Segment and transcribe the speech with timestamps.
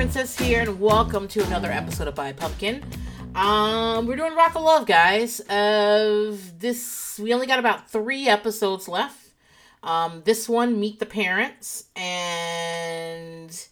[0.00, 2.82] Princess here, and welcome to another episode of By Pumpkin.
[3.34, 5.40] Um, we're doing Rock of Love, guys.
[5.40, 9.28] Uh, this we only got about three episodes left.
[9.82, 13.66] Um, this one, Meet the Parents, and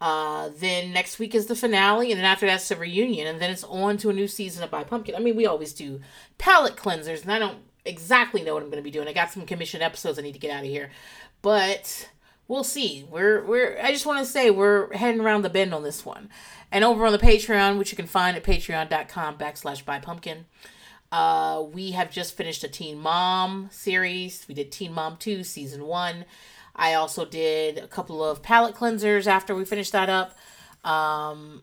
[0.00, 3.52] uh, then next week is the finale, and then after that's the reunion, and then
[3.52, 5.14] it's on to a new season of By Pumpkin.
[5.14, 6.00] I mean, we always do
[6.38, 9.06] palate cleansers, and I don't exactly know what I'm going to be doing.
[9.06, 10.90] I got some commissioned episodes I need to get out of here,
[11.40, 12.08] but
[12.48, 13.06] we'll see.
[13.08, 16.30] We're we're I just want to say we're heading around the bend on this one.
[16.72, 20.46] And over on the Patreon, which you can find at patreon.com backslash by pumpkin,
[21.10, 24.44] uh, we have just finished a Teen Mom series.
[24.48, 26.26] We did Teen Mom 2, season one.
[26.76, 30.36] I also did a couple of palate cleansers after we finished that up.
[30.84, 31.62] Um,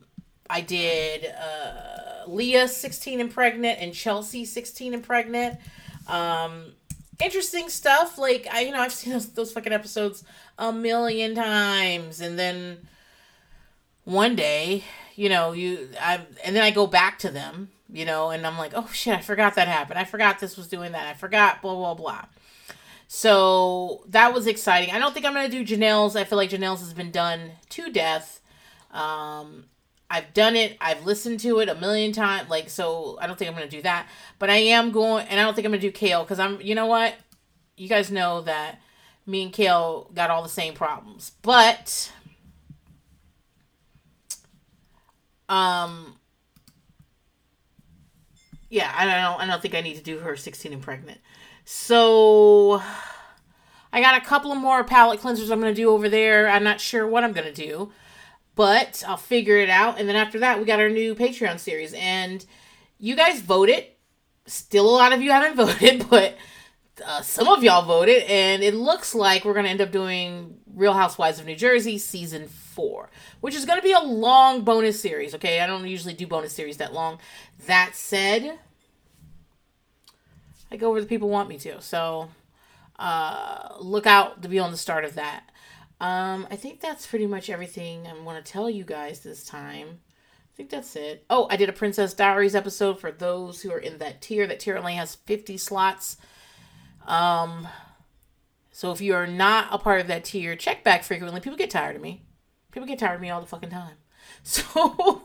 [0.50, 5.58] I did uh, Leah 16 and pregnant and Chelsea 16 and pregnant.
[6.08, 6.72] Um,
[7.22, 8.18] interesting stuff.
[8.18, 10.24] Like I, you know, I've seen those, those fucking episodes
[10.58, 12.88] a million times, and then
[14.04, 18.30] one day, you know, you I and then I go back to them, you know,
[18.30, 19.98] and I'm like, oh shit, I forgot that happened.
[19.98, 21.06] I forgot this was doing that.
[21.06, 22.24] I forgot blah blah blah.
[23.08, 24.94] So that was exciting.
[24.94, 26.16] I don't think I'm gonna do Jenelle's.
[26.16, 28.40] I feel like Jenelle's has been done to death.
[28.92, 29.66] Um,
[30.08, 30.76] I've done it.
[30.80, 32.48] I've listened to it a million times.
[32.48, 34.08] Like, so I don't think I'm going to do that.
[34.38, 36.60] But I am going, and I don't think I'm going to do Kail because I'm,
[36.60, 37.14] you know what?
[37.76, 38.80] You guys know that
[39.26, 41.32] me and Kail got all the same problems.
[41.42, 42.12] But,
[45.48, 46.16] um,
[48.70, 51.20] yeah, I don't, I don't think I need to do her 16 and pregnant.
[51.64, 52.80] So,
[53.92, 56.48] I got a couple of more palate cleansers I'm going to do over there.
[56.48, 57.90] I'm not sure what I'm going to do
[58.56, 60.00] but I'll figure it out.
[60.00, 61.94] And then after that, we got our new Patreon series.
[61.94, 62.44] And
[62.98, 63.84] you guys voted.
[64.46, 66.36] Still, a lot of you haven't voted, but
[67.04, 68.22] uh, some of y'all voted.
[68.24, 71.98] And it looks like we're going to end up doing Real Housewives of New Jersey
[71.98, 75.34] season four, which is going to be a long bonus series.
[75.34, 75.60] Okay.
[75.60, 77.18] I don't usually do bonus series that long.
[77.66, 78.58] That said,
[80.70, 81.80] I go where the people want me to.
[81.80, 82.28] So
[82.98, 85.50] uh, look out to be on the start of that.
[86.00, 90.00] Um, I think that's pretty much everything I want to tell you guys this time.
[90.52, 91.24] I think that's it.
[91.28, 94.46] Oh, I did a Princess Diaries episode for those who are in that tier.
[94.46, 96.16] That tier only has 50 slots.
[97.06, 97.68] Um,
[98.72, 101.40] so if you are not a part of that tier, check back frequently.
[101.40, 102.22] People get tired of me.
[102.72, 103.94] People get tired of me all the fucking time.
[104.42, 105.22] So,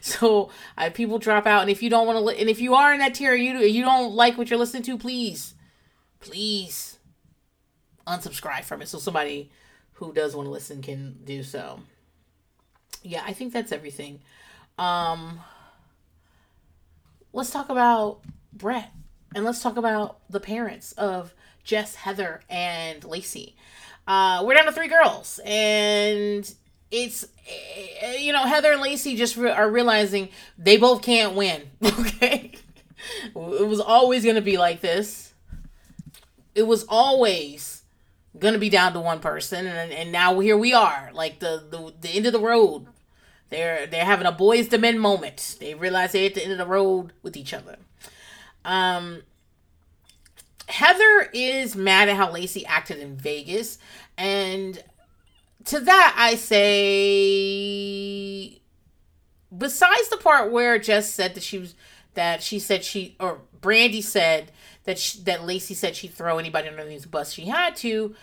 [0.00, 2.74] so I people drop out, and if you don't want to, li- and if you
[2.74, 5.54] are in that tier, you you don't like what you're listening to, please,
[6.20, 6.98] please
[8.06, 9.50] unsubscribe from it so somebody
[9.94, 11.80] who does want to listen can do so.
[13.02, 14.20] Yeah, I think that's everything.
[14.78, 15.40] Um,
[17.32, 18.20] let's talk about
[18.52, 18.90] Bret
[19.34, 21.34] and let's talk about the parents of
[21.64, 23.54] Jess, Heather, and Lacey.
[24.06, 26.50] Uh, we're down to three girls, and
[26.90, 27.26] it's
[28.00, 31.62] eh, you know Heather and Lacey just re- are realizing they both can't win.
[31.82, 32.52] Okay,
[33.34, 35.34] it was always gonna be like this.
[36.54, 37.82] It was always
[38.38, 41.92] gonna be down to one person, and and now here we are, like the the,
[42.00, 42.86] the end of the road.
[43.50, 45.56] They're they're having a Boyz II Men moment.
[45.60, 47.76] They realize they're at the end of the road with each other.
[48.64, 49.22] Um,
[50.68, 53.78] Heather is mad at how Lacey acted in Vegas,
[54.16, 54.82] and
[55.64, 57.80] to that I say,
[59.56, 61.74] besides the part where Jess said that she was
[62.14, 64.50] that she said she or Brandy said
[64.84, 68.14] that she, that Lacey said she'd throw anybody underneath the bus she had to.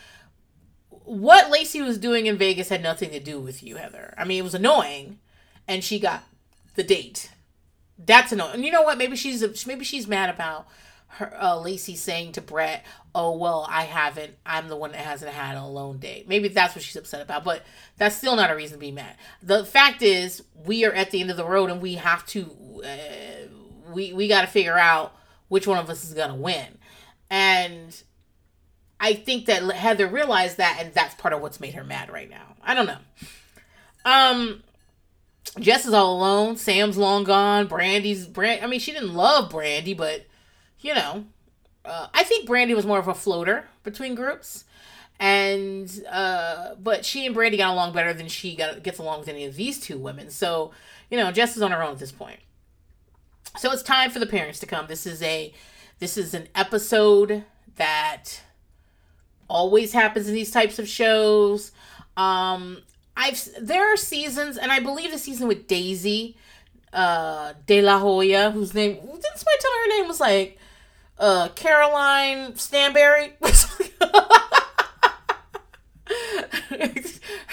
[0.90, 4.13] What Lacey was doing in Vegas had nothing to do with you, Heather.
[4.17, 5.19] I mean, it was annoying,
[5.67, 6.23] and she got
[6.73, 7.29] the date.
[7.97, 8.56] That's annoying.
[8.56, 8.97] And you know what?
[8.97, 10.67] Maybe she's maybe she's mad about
[11.07, 14.35] her uh, Lacey saying to Bret, "Oh well, I haven't.
[14.45, 17.44] I'm the one that hasn't had a alone date." Maybe that's what she's upset about,
[17.44, 17.63] but
[17.97, 19.16] that's still not a reason to be mad.
[19.41, 22.81] The fact is, we are at the end of the road, and we have to.
[22.84, 23.47] Uh,
[23.94, 25.16] we we got to figure out
[25.47, 26.78] which one of us is gonna win,
[27.29, 28.03] and
[28.99, 32.29] I think that Heather realized that, and that's part of what's made her mad right
[32.29, 32.55] now.
[32.61, 32.97] I don't know.
[34.03, 34.64] Um,
[35.59, 36.58] Jess is all alone.
[36.58, 37.68] Sam's long gone.
[37.68, 38.64] Brandy's Brand.
[38.64, 40.26] I mean, she didn't love Brandy, but
[40.80, 41.26] you know,
[41.86, 44.66] uh, I think Brandy was more of a floater between groups,
[45.20, 49.30] and uh, but she and Brandi got along better than she got gets along with
[49.30, 50.30] any of these two women.
[50.30, 50.72] So
[51.09, 52.40] you know, Jess is on her own at this point.
[53.58, 54.88] So it's time for the parents to come.
[54.88, 55.53] This is a
[56.00, 57.46] this is an episode
[57.78, 58.42] that
[59.47, 61.72] always happens in these types of shows.
[62.18, 62.82] Um,
[63.17, 66.35] I've there are seasons, and I believe the season with Daisy
[66.96, 70.58] uh, De La Hoya, whose name didn't somebody tell her her name was like
[71.20, 73.34] uh, Caroline Stanbury?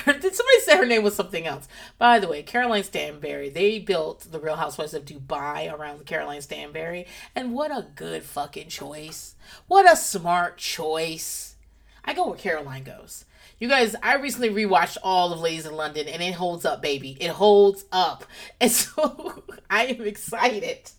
[0.05, 1.69] Did somebody say her name was something else?
[1.99, 7.07] By the way, Caroline Stanbury, they built the Real Housewives of Dubai around Caroline Stanbury.
[7.35, 9.35] and what a good fucking choice.
[9.69, 11.57] What a smart choice.
[12.05, 13.25] I go where Caroline goes.
[13.63, 17.17] You guys, I recently rewatched all of Ladies in London, and it holds up, baby.
[17.21, 18.25] It holds up,
[18.61, 20.91] and so I am excited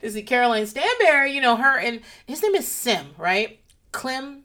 [0.00, 1.30] to see Caroline Stanbury.
[1.30, 3.60] You know her, and his name is Sim, right?
[3.92, 4.42] Clem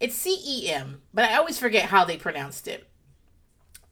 [0.00, 2.88] it's C E M, but I always forget how they pronounced it.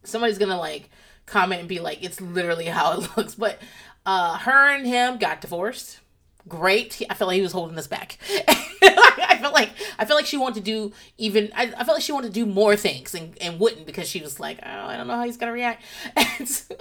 [0.02, 0.88] Somebody's gonna like
[1.26, 3.34] comment and be like, it's literally how it looks.
[3.34, 3.58] But
[4.06, 6.00] uh her and him got divorced.
[6.48, 7.02] Great.
[7.10, 8.18] I felt like he was holding us back.
[8.48, 12.02] I felt like I felt like she wanted to do even I, I felt like
[12.02, 14.96] she wanted to do more things and, and wouldn't because she was like, oh, I
[14.96, 15.82] don't know how he's gonna react.
[16.38, 16.74] And so,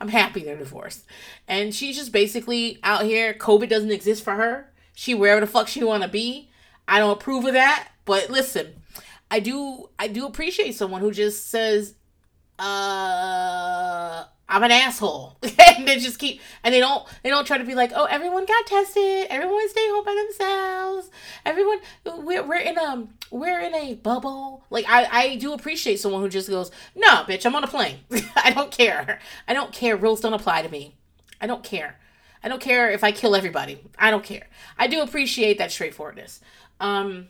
[0.00, 1.04] I'm happy they're divorced.
[1.46, 3.34] And she's just basically out here.
[3.34, 4.72] COVID doesn't exist for her.
[4.94, 6.50] She wherever the fuck she wanna be.
[6.88, 8.82] I don't approve of that, but listen,
[9.30, 11.94] I do I do appreciate someone who just says,
[12.58, 15.36] uh I'm an asshole.
[15.76, 18.46] and they just keep and they don't they don't try to be like, oh everyone
[18.46, 21.10] got tested, everyone stay home by themselves.
[21.44, 24.64] Everyone we're we're in a we're in a bubble.
[24.70, 27.98] Like I, I do appreciate someone who just goes, No, bitch, I'm on a plane.
[28.36, 29.18] I don't care.
[29.48, 29.96] I don't care.
[29.96, 30.94] Rules don't apply to me.
[31.40, 31.98] I don't care.
[32.42, 33.80] I don't care if I kill everybody.
[33.98, 34.46] I don't care.
[34.78, 36.40] I do appreciate that straightforwardness.
[36.78, 37.28] Um,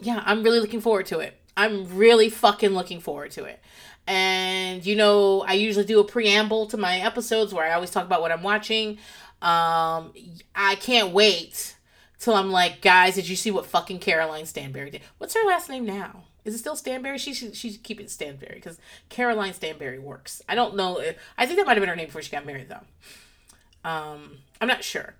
[0.00, 1.34] yeah, I'm really looking forward to it.
[1.56, 3.60] I'm really fucking looking forward to it.
[4.06, 8.04] And you know, I usually do a preamble to my episodes where I always talk
[8.04, 8.98] about what I'm watching.
[9.42, 10.12] Um,
[10.54, 11.76] I can't wait
[12.18, 15.02] till I'm like, guys, did you see what fucking Caroline Stanbury did?
[15.18, 16.24] What's her last name now?
[16.44, 17.18] Is it still Stanbury?
[17.18, 20.42] She she keep it Stanbury because Caroline Stanbury works.
[20.48, 21.02] I don't know.
[21.36, 23.88] I think that might have been her name before she got married though.
[23.88, 25.14] Um, I'm not sure.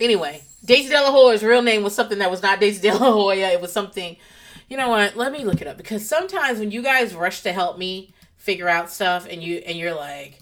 [0.00, 3.12] Anyway, Daisy De La Hoya's real name was something that was not Daisy De La
[3.12, 3.48] Hoya.
[3.50, 4.16] It was something,
[4.72, 5.18] you know what?
[5.18, 8.70] Let me look it up because sometimes when you guys rush to help me figure
[8.70, 10.38] out stuff and you and you're like,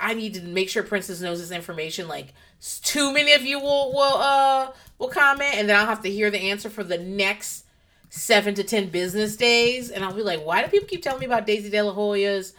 [0.00, 2.08] I need to make sure Princess knows this information.
[2.08, 2.34] Like,
[2.82, 6.32] too many of you will will uh will comment, and then I'll have to hear
[6.32, 7.64] the answer for the next
[8.10, 11.26] seven to ten business days, and I'll be like, why do people keep telling me
[11.26, 12.54] about Daisy De La Hoya's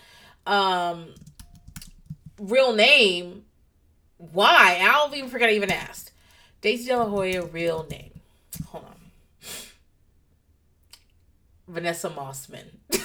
[0.48, 1.08] um
[2.40, 3.44] real name?
[4.16, 4.80] Why?
[4.82, 6.14] I'll even forget I even asked.
[6.62, 8.12] Daisy De La Hoya, real name.
[8.68, 8.96] Hold on.
[11.70, 12.66] Vanessa Mossman.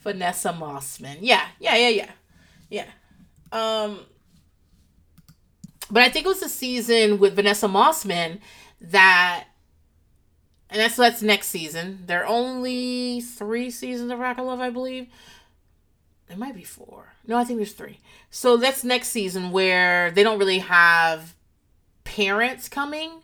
[0.00, 1.18] Vanessa Mossman.
[1.20, 2.10] Yeah, yeah, yeah, yeah.
[2.70, 2.86] Yeah.
[3.52, 4.00] Um
[5.90, 8.40] but I think it was the season with Vanessa Mossman
[8.80, 9.44] that
[10.70, 12.04] and that's that's next season.
[12.06, 15.08] There are only three seasons of Rock of Love, I believe.
[16.30, 17.14] It might be four.
[17.26, 18.00] No, I think there's three.
[18.30, 21.34] So that's next season where they don't really have
[22.04, 23.22] parents coming.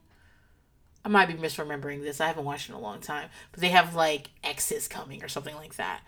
[1.05, 2.21] I might be misremembering this.
[2.21, 3.29] I haven't watched in a long time.
[3.53, 6.01] But they have like exes coming or something like that.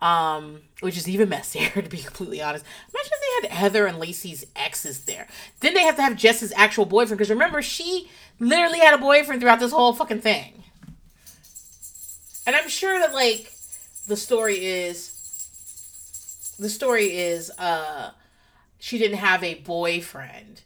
[0.00, 2.64] Um, which is even messier to be completely honest.
[2.92, 5.28] Imagine if they had Heather and Lacey's exes there.
[5.60, 8.10] Then they have to have Jess's actual boyfriend because remember she
[8.40, 10.64] literally had a boyfriend throughout this whole fucking thing.
[12.46, 13.52] And I'm sure that like
[14.08, 15.10] the story is
[16.58, 18.10] the story is uh
[18.78, 20.62] she didn't have a boyfriend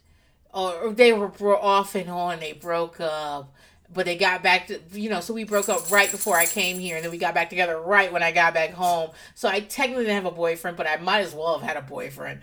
[0.51, 3.53] or they were bro- off and on they broke up
[3.93, 6.79] but they got back to you know so we broke up right before i came
[6.79, 9.59] here and then we got back together right when i got back home so i
[9.59, 12.41] technically didn't have a boyfriend but i might as well have had a boyfriend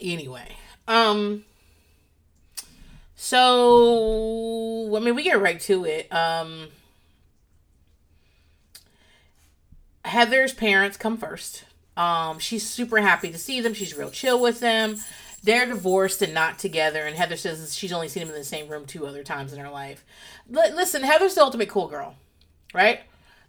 [0.00, 0.54] anyway
[0.88, 1.44] um
[3.14, 6.68] so i mean we get right to it um
[10.04, 11.64] heather's parents come first
[11.96, 13.74] um, she's super happy to see them.
[13.74, 14.96] She's real chill with them.
[15.42, 17.04] They're divorced and not together.
[17.04, 19.58] And Heather says she's only seen him in the same room two other times in
[19.58, 20.04] her life.
[20.54, 22.16] L- listen, Heather's the ultimate cool girl,
[22.72, 23.00] right?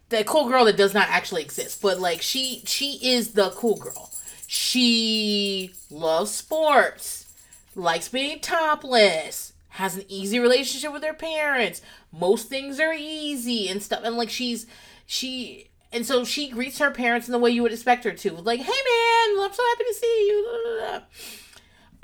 [0.08, 3.76] The cool girl that does not actually exist, but like she she is the cool
[3.76, 4.10] girl.
[4.46, 7.26] She loves sports,
[7.74, 11.80] likes being topless, has an easy relationship with her parents.
[12.12, 14.00] Most things are easy and stuff.
[14.04, 14.66] And like she's
[15.06, 18.32] she and so she greets her parents in the way you would expect her to.
[18.32, 21.00] Like, hey man, I'm so happy to see you.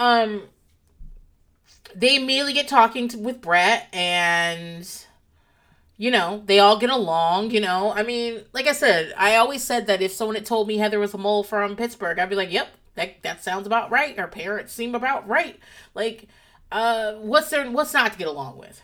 [0.00, 0.42] Um
[1.94, 4.88] they immediately get talking to, with Brett and
[5.96, 7.92] you know, they all get along, you know.
[7.92, 10.98] I mean, like I said, I always said that if someone had told me Heather
[10.98, 14.26] was a mole from Pittsburgh, I'd be like, "Yep, that that sounds about right." Her
[14.26, 15.58] parents seem about right.
[15.94, 16.28] Like,
[16.72, 17.70] uh, what's there?
[17.70, 18.80] What's not to get along with?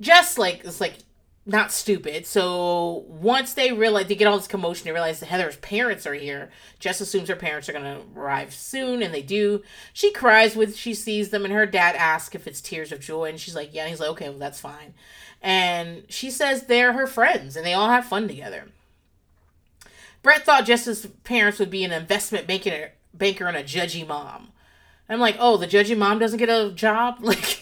[0.00, 0.98] Just like it's like
[1.44, 2.24] not stupid.
[2.26, 6.14] So once they realize they get all this commotion, they realize that Heather's parents are
[6.14, 6.50] here.
[6.78, 9.62] Jess assumes her parents are gonna arrive soon, and they do.
[9.92, 13.28] She cries when she sees them, and her dad asks if it's tears of joy,
[13.28, 14.94] and she's like, "Yeah." And he's like, "Okay, well that's fine."
[15.42, 18.68] And she says they're her friends, and they all have fun together.
[20.22, 24.52] Bret thought Jess's parents would be an investment banker, banker and a judgy mom.
[25.08, 27.61] I'm like, oh, the judgy mom doesn't get a job, like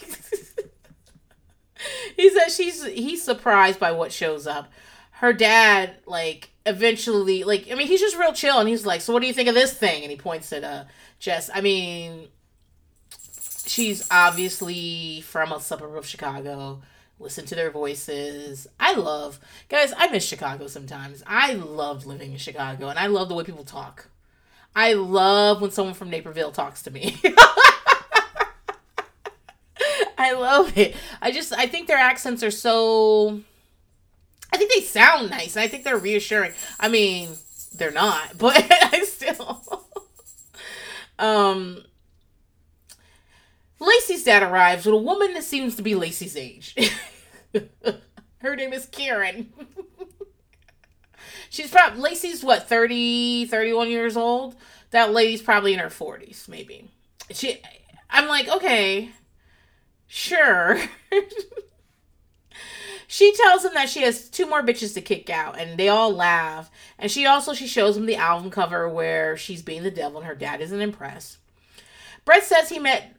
[2.20, 4.70] he says she's he's surprised by what shows up.
[5.12, 9.12] Her dad, like, eventually, like, I mean, he's just real chill, and he's like, "So
[9.12, 10.84] what do you think of this thing?" And he points at uh
[11.18, 11.50] Jess.
[11.52, 12.28] I mean,
[13.66, 16.82] she's obviously from a suburb of Chicago.
[17.18, 18.66] Listen to their voices.
[18.78, 19.92] I love guys.
[19.96, 21.22] I miss Chicago sometimes.
[21.26, 24.08] I love living in Chicago, and I love the way people talk.
[24.74, 27.20] I love when someone from Naperville talks to me.
[30.20, 30.94] I love it.
[31.22, 33.40] I just I think their accents are so
[34.52, 35.56] I think they sound nice.
[35.56, 36.52] And I think they're reassuring.
[36.78, 37.30] I mean,
[37.74, 39.64] they're not, but I still
[41.18, 41.84] um
[43.78, 46.76] Lacey's dad arrives with a woman that seems to be Lacey's age.
[48.42, 49.50] Her name is Karen.
[51.50, 54.54] She's probably Lacey's what 30 31 years old.
[54.90, 56.90] That lady's probably in her 40s maybe.
[57.30, 57.62] She
[58.10, 59.12] I'm like, okay,
[60.12, 60.76] Sure.
[63.07, 66.12] she tells him that she has two more bitches to kick out and they all
[66.12, 66.69] laugh.
[66.99, 70.26] And she also she shows him the album cover where she's being the devil and
[70.26, 71.38] her dad isn't impressed.
[72.25, 73.14] Bret says he met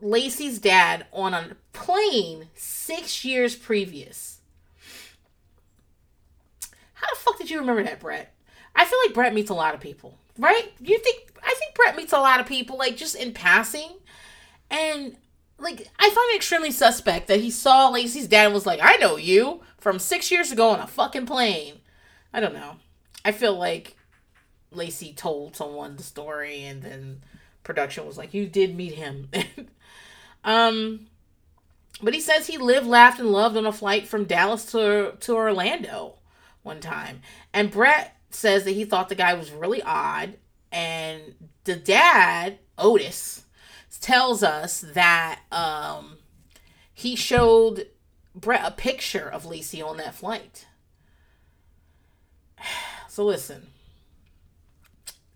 [0.00, 4.40] lacey's dad on a plane six years previous.
[6.94, 8.32] How the fuck did you remember that bret?
[8.76, 10.72] I feel like bret meets a lot of people right?
[10.80, 13.90] You think i think bret meets a lot of people like just in passing.
[14.70, 15.16] And
[15.58, 18.96] like I find it extremely suspect that he saw Lacey's dad and was like, "I
[18.96, 21.80] know you from six years ago on a fucking plane."
[22.32, 22.76] I don't know.
[23.24, 23.96] I feel like
[24.70, 27.22] Lacey told someone the story, and then
[27.64, 29.30] production was like, "You did meet him."
[30.44, 31.08] um,
[32.00, 35.34] but he says he lived, laughed, and loved on a flight from Dallas to to
[35.34, 36.14] Orlando
[36.62, 37.22] one time,
[37.52, 40.36] and Bret says that he thought the guy was really odd,
[40.70, 41.34] and
[41.64, 43.44] the dad Otis
[43.98, 46.18] tells us that um,
[46.92, 47.88] he showed
[48.34, 50.66] Bret a picture of Lacey on that flight.
[53.10, 53.66] So listen,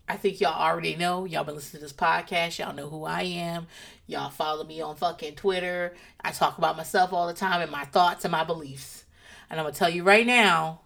[0.07, 1.25] I think y'all already know.
[1.25, 2.59] Y'all been listening to this podcast.
[2.59, 3.67] Y'all know who I am.
[4.07, 5.93] Y'all follow me on fucking Twitter.
[6.21, 9.05] I talk about myself all the time and my thoughts and my beliefs.
[9.49, 10.81] And I'm gonna tell you right now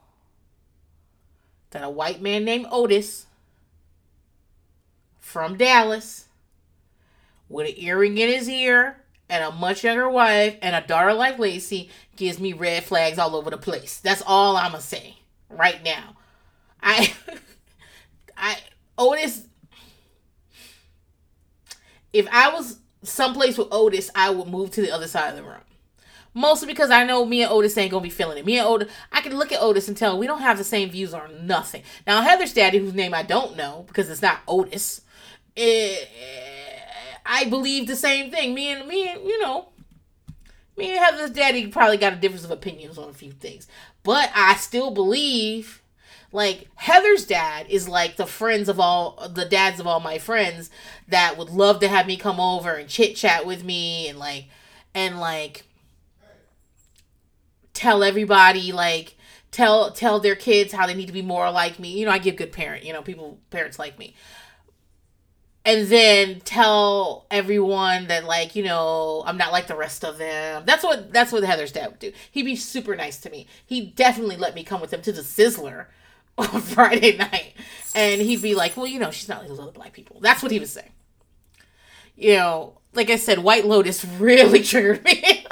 [1.71, 3.25] that a white man named Otis
[5.19, 6.26] from Dallas
[7.49, 11.39] with an earring in his ear and a much younger wife and a daughter like
[11.39, 13.99] Lacey gives me red flags all over the place.
[13.99, 15.17] That's all I'm gonna say
[15.49, 16.15] right now.
[16.81, 17.13] I,
[18.37, 18.57] I
[18.97, 19.45] Otis.
[22.13, 25.43] If I was someplace with Otis, I would move to the other side of the
[25.43, 25.61] room.
[26.33, 28.45] Mostly because I know me and Otis ain't gonna be feeling it.
[28.45, 30.89] Me and Otis, I can look at Otis and tell we don't have the same
[30.89, 31.83] views on nothing.
[32.05, 35.01] Now Heather's daddy, whose name I don't know because it's not Otis,
[35.55, 36.56] it, eh,
[37.27, 38.53] I believe the same thing.
[38.53, 39.69] Me and me and you know,
[40.77, 43.67] me and Heather's daddy probably got a difference of opinions on a few things,
[44.03, 45.83] but I still believe.
[46.33, 50.69] Like Heather's dad is like the friends of all the dads of all my friends
[51.07, 54.47] that would love to have me come over and chit chat with me and like
[54.93, 55.63] and like
[57.73, 59.15] tell everybody like
[59.51, 61.97] tell tell their kids how they need to be more like me.
[61.97, 64.13] You know, I give good parent, you know, people parents like me
[65.67, 70.63] and then tell everyone that like you know i'm not like the rest of them.
[70.65, 72.13] That's what that's what heather's dad would do.
[72.31, 73.47] He'd be super nice to me.
[73.65, 75.87] He definitely let me come with him to the sizzler
[76.37, 77.53] on friday night.
[77.93, 80.19] And he'd be like well you know she's not like those other black people.
[80.21, 80.91] That's what he was saying
[82.19, 85.45] you know like i said white lotus really triggered me.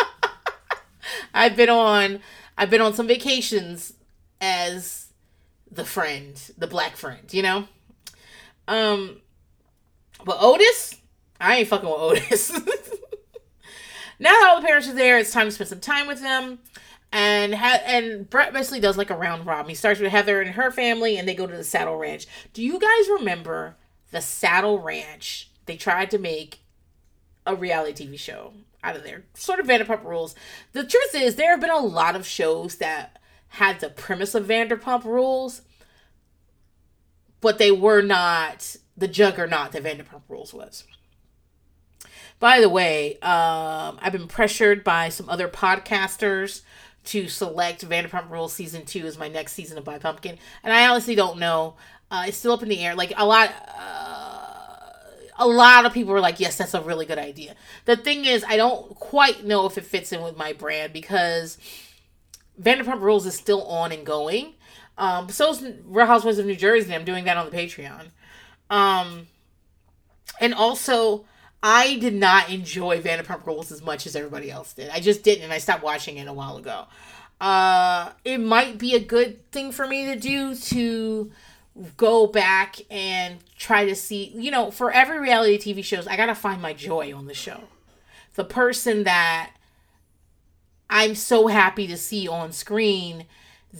[1.33, 2.21] I've been on
[2.57, 3.93] i've been on some vacations
[4.41, 5.09] as
[5.69, 7.67] the friend the black friend you know?
[8.67, 9.21] Um
[10.23, 10.95] but Otis,
[11.39, 12.51] I ain't fucking with Otis.
[14.19, 16.59] now that all the parents are there, it's time to spend some time with them.
[17.11, 19.69] And ha- and Bret basically does like a round robin.
[19.69, 22.27] He starts with Heather and her family, and they go to the Saddle Ranch.
[22.53, 23.77] Do you guys remember
[24.11, 25.49] the Saddle Ranch?
[25.65, 26.59] They tried to make
[27.45, 28.53] a reality TV show
[28.83, 30.35] out of there, sort of Vanderpump Rules.
[30.73, 33.19] The truth is, there have been a lot of shows that
[33.49, 35.61] had the premise of Vanderpump Rules,
[37.41, 40.85] but they were not the juggernaut that Vanderpump Rules was.
[42.39, 46.61] By the way, um, I've been pressured by some other podcasters
[47.05, 50.87] to select Vanderpump Rules season two as my next season of By Pumpkin, and I
[50.87, 51.75] honestly don't know.
[52.11, 52.95] Uh, it's still up in the air.
[52.95, 54.89] Like a lot, uh,
[55.37, 58.43] a lot of people are like, "Yes, that's a really good idea." The thing is,
[58.47, 61.57] I don't quite know if it fits in with my brand because
[62.61, 64.55] Vanderpump Rules is still on and going.
[64.97, 66.93] Um, so is Real Housewives of New Jersey.
[66.93, 68.11] I'm doing that on the Patreon.
[68.69, 69.27] Um,
[70.39, 71.25] and also,
[71.61, 74.89] I did not enjoy Vanderpump Rules as much as everybody else did.
[74.89, 76.85] I just didn't, and I stopped watching it a while ago.
[77.39, 81.31] Uh, it might be a good thing for me to do to
[81.97, 86.35] go back and try to see, you know, for every reality TV shows, I gotta
[86.35, 87.65] find my joy on the show.
[88.35, 89.51] The person that
[90.89, 93.25] I'm so happy to see on screen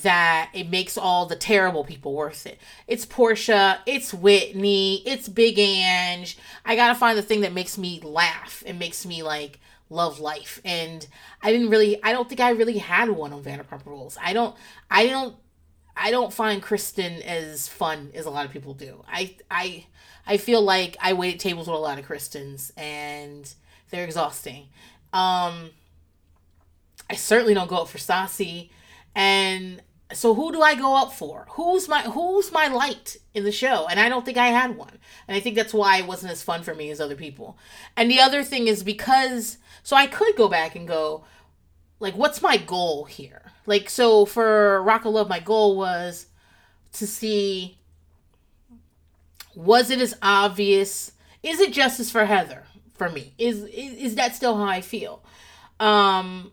[0.04, 2.60] that it makes all the terrible people worth it.
[2.88, 6.38] It's Porsha, it's Whitney, it's Big Ange.
[6.66, 9.60] I gotta find the thing that makes me laugh and makes me like
[9.90, 10.60] love life.
[10.66, 11.08] And
[11.42, 14.18] I didn't really, I don't think I really had one on Vanderpump Rules.
[14.22, 14.56] I don't,
[14.92, 15.36] I don't,
[15.96, 19.06] I don't find Kristen as fun as a lot of people do.
[19.08, 19.86] I, I,
[20.28, 23.54] I feel like I waited tables with a lot of Kristens and
[23.92, 24.64] they're exhausting.
[25.14, 25.70] Um,
[27.10, 28.72] I certainly don't go up for Stassi.
[29.16, 29.82] And
[30.14, 31.48] so who do I go up for?
[31.52, 33.88] Who's my who's my light in the show?
[33.90, 35.00] And I don't think I had one.
[35.28, 37.58] And I think that's why it wasn't as fun for me as other people.
[37.98, 41.24] And the other thing is because so I could go back and go
[42.00, 43.52] like what's my goal here?
[43.66, 46.28] Like so for Rock of Love my goal was
[46.94, 47.78] to see
[49.56, 51.14] was it as obvious?
[51.42, 52.64] Is it justice for Heather
[52.96, 53.34] for me?
[53.38, 55.24] Is is, is that still how I feel?
[55.80, 56.52] Um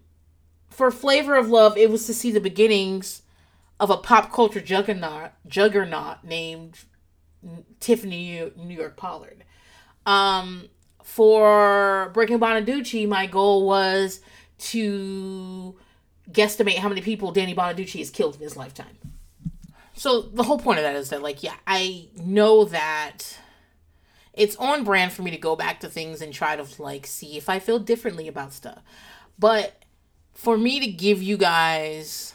[0.72, 3.22] for Flavor of Love, it was to see the beginnings
[3.78, 6.78] of a pop culture juggernaut, juggernaut named
[7.80, 9.44] Tiffany New York Pollard.
[10.06, 10.68] Um,
[11.02, 14.20] for Breaking Bonaduce, my goal was
[14.58, 15.76] to
[16.30, 18.96] guesstimate how many people Danny Bonaduce has killed in his lifetime.
[19.94, 23.36] So the whole point of that is that, like, yeah, I know that
[24.32, 27.36] it's on brand for me to go back to things and try to like see
[27.36, 28.82] if I feel differently about stuff.
[29.38, 29.81] But
[30.34, 32.34] for me to give you guys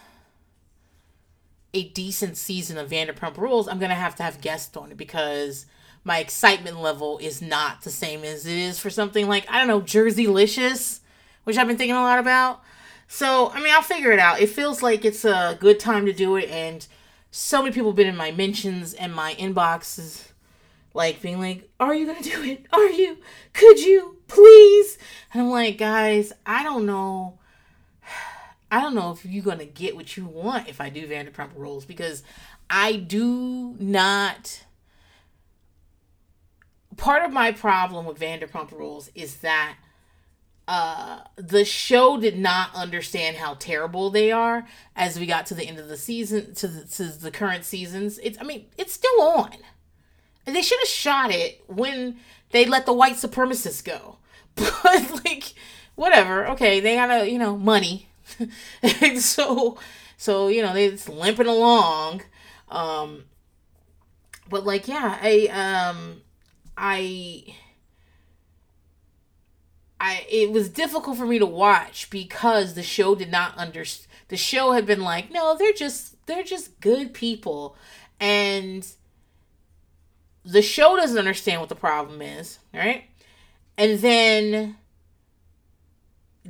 [1.74, 5.66] a decent season of Vanderpump Rules, I'm gonna have to have guests on it because
[6.04, 9.68] my excitement level is not the same as it is for something like I don't
[9.68, 11.02] know Jerseylicious,
[11.44, 12.62] which I've been thinking a lot about.
[13.08, 14.40] So I mean, I'll figure it out.
[14.40, 16.86] It feels like it's a good time to do it, and
[17.32, 20.30] so many people have been in my mentions and my inboxes,
[20.94, 22.66] like being like, "Are you gonna do it?
[22.72, 23.18] Are you?
[23.54, 24.98] Could you please?"
[25.34, 27.38] And I'm like, guys, I don't know
[28.72, 31.86] I don't know if you're gonna get what you want if I do Vanderpump Rules
[31.86, 32.24] because
[32.70, 34.64] I do not.
[36.98, 39.78] Part of my problem with Vanderpump Rules is that
[40.68, 45.64] uh, the show did not understand how terrible they are as we got to the
[45.64, 48.20] end of the season to the, to the current seasons.
[48.22, 49.56] It's I mean it's still on,
[50.46, 52.18] and they should have shot it when
[52.52, 54.18] they let the white supremacists go.
[54.56, 55.54] But like
[55.96, 58.07] whatever, okay, they got a you know money
[59.02, 59.78] and so
[60.18, 62.22] so you know just limping along
[62.70, 63.24] um
[64.50, 66.22] but like yeah i um
[66.78, 67.44] i
[70.00, 74.38] i it was difficult for me to watch because the show did not understand the
[74.38, 77.76] show had been like no they're just they're just good people
[78.20, 78.94] and
[80.44, 83.04] the show doesn't understand what the problem is right?
[83.78, 84.78] And then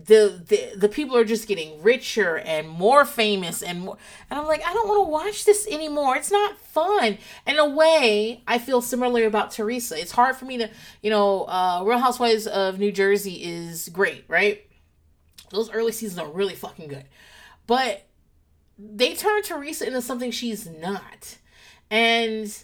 [0.06, 3.98] the, the the people are just getting richer and more famous and more
[4.30, 6.16] and I'm like I don't want to watch this anymore.
[6.16, 7.18] It's not fun.
[7.48, 10.00] In a way, I feel similarly about Teresa.
[10.00, 10.70] It's hard for me to,
[11.02, 14.64] you know, uh Real Housewives of New Jersey is great, right?
[15.50, 17.06] Those early seasons are really fucking good.
[17.66, 18.06] But
[18.78, 21.38] they turn Teresa into something she's not.
[21.90, 22.56] And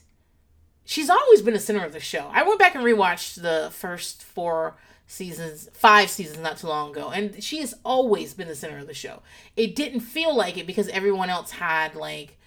[0.86, 2.30] she's always been the center of the show.
[2.32, 4.76] I went back and rewatched the first four
[5.08, 8.88] seasons, five seasons not too long ago, and she has always been the center of
[8.88, 9.22] the show.
[9.56, 12.38] It didn't feel like it because everyone else had like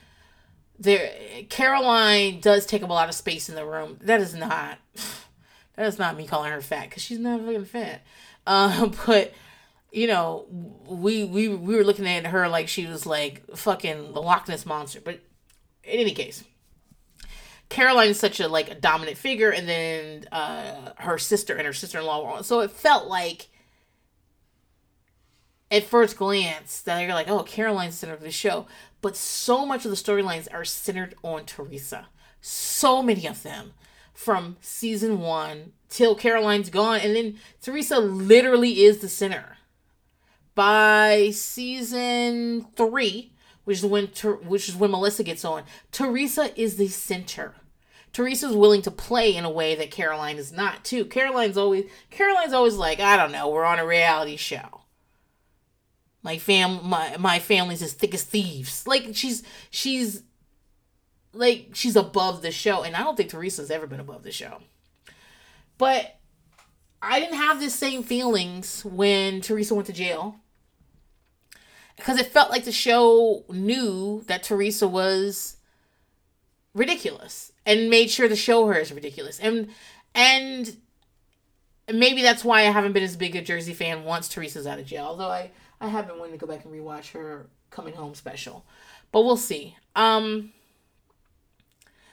[0.78, 1.10] there.
[1.48, 3.98] Caroline does take up a lot of space in the room.
[4.02, 4.78] That is not.
[5.76, 8.00] That is not me calling her fat because she's not fucking fat.
[8.46, 9.34] Uh, but
[9.92, 10.46] you know,
[10.86, 14.64] we we we were looking at her like she was like fucking the Loch Ness
[14.64, 15.02] monster.
[15.04, 15.20] But
[15.84, 16.44] in any case,
[17.68, 21.72] Caroline is such a like a dominant figure, and then uh, her sister and her
[21.72, 22.42] sister in law.
[22.42, 23.48] So it felt like,
[25.70, 28.66] at first glance, that you're like, oh, Caroline's center of the show.
[29.02, 32.06] But so much of the storylines are centered on Teresa.
[32.40, 33.72] So many of them,
[34.14, 39.56] from season one till Caroline's gone, and then Teresa literally is the center.
[40.56, 43.30] by season three,
[43.66, 44.06] which is when
[44.44, 47.56] which is when Melissa gets on, Teresa is the center.
[48.12, 51.04] Teresa's willing to play in a way that Caroline is not too.
[51.04, 54.82] Caroline's always Caroline's always like, I don't know, we're on a reality show.
[56.22, 58.86] My fam my my family's as thick as thieves.
[58.86, 60.22] Like she's she's
[61.32, 62.84] like she's above the show.
[62.84, 64.60] And I don't think Teresa's ever been above the show.
[65.76, 66.20] But
[67.02, 70.36] I didn't have the same feelings when Teresa went to jail.
[71.96, 75.56] Because it felt like the show knew that Teresa was
[76.74, 79.40] ridiculous and made sure to show her as ridiculous.
[79.40, 79.68] And
[80.14, 80.76] and
[81.92, 84.86] maybe that's why I haven't been as big a Jersey fan once Teresa's out of
[84.86, 85.04] jail.
[85.06, 88.64] Although I, I have been wanting to go back and rewatch her coming home special.
[89.10, 89.76] But we'll see.
[89.94, 90.52] Um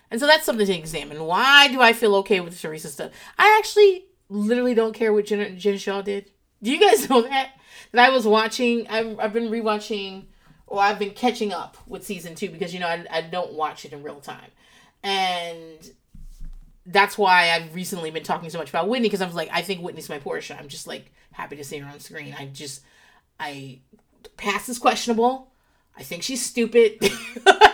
[0.10, 1.24] and so that's something to examine.
[1.24, 3.12] Why do I feel okay with Teresa stuff?
[3.38, 6.30] I actually literally don't care what Jen, Jen Shah did.
[6.63, 7.52] Do you guys know that?
[7.91, 10.23] That I was watching, I've, I've been rewatching,
[10.65, 13.86] or I've been catching up with season two because, you know, I, I don't watch
[13.86, 14.49] it in real time.
[15.04, 15.91] And
[16.86, 19.62] that's why I've recently been talking so much about Whitney because I was like, I
[19.62, 20.60] think Whitney's my Porsha.
[20.60, 22.36] I'm just like happy to see her on screen.
[22.38, 22.82] I just,
[23.39, 23.80] I,
[24.38, 25.52] past is questionable.
[25.95, 26.97] I think she's stupid.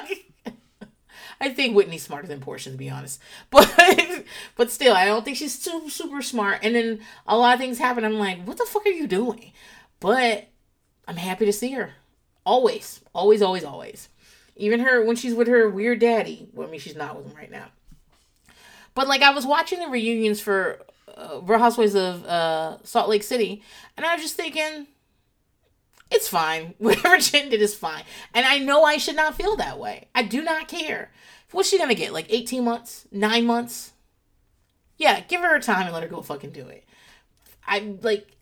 [1.41, 3.21] I think Whitney's smarter than Porsha, to be honest.
[3.49, 4.25] But
[4.55, 6.59] but still, I don't think she's super super smart.
[6.63, 8.03] And then a lot of things happen.
[8.03, 9.53] I'm like, what the fuck are you doing?
[9.99, 10.49] But
[11.07, 11.93] I'm happy to see her.
[12.45, 14.09] Always, always, always, always.
[14.55, 16.49] Even her when she's with her weird daddy.
[16.53, 17.67] Well, I mean, she's not with him right now.
[18.93, 20.79] But like, I was watching the reunions for
[21.15, 23.63] uh, Real Housewives of uh, Salt Lake City,
[23.95, 24.87] and I was just thinking,
[26.11, 26.73] it's fine.
[26.77, 28.03] Whatever Jen did is fine.
[28.33, 30.07] And I know I should not feel that way.
[30.15, 31.11] I do not care.
[31.51, 32.13] What's she gonna get?
[32.13, 33.07] Like 18 months?
[33.11, 33.93] Nine months?
[34.97, 36.83] Yeah, give her time and let her go fucking do it.
[37.65, 38.35] I'm like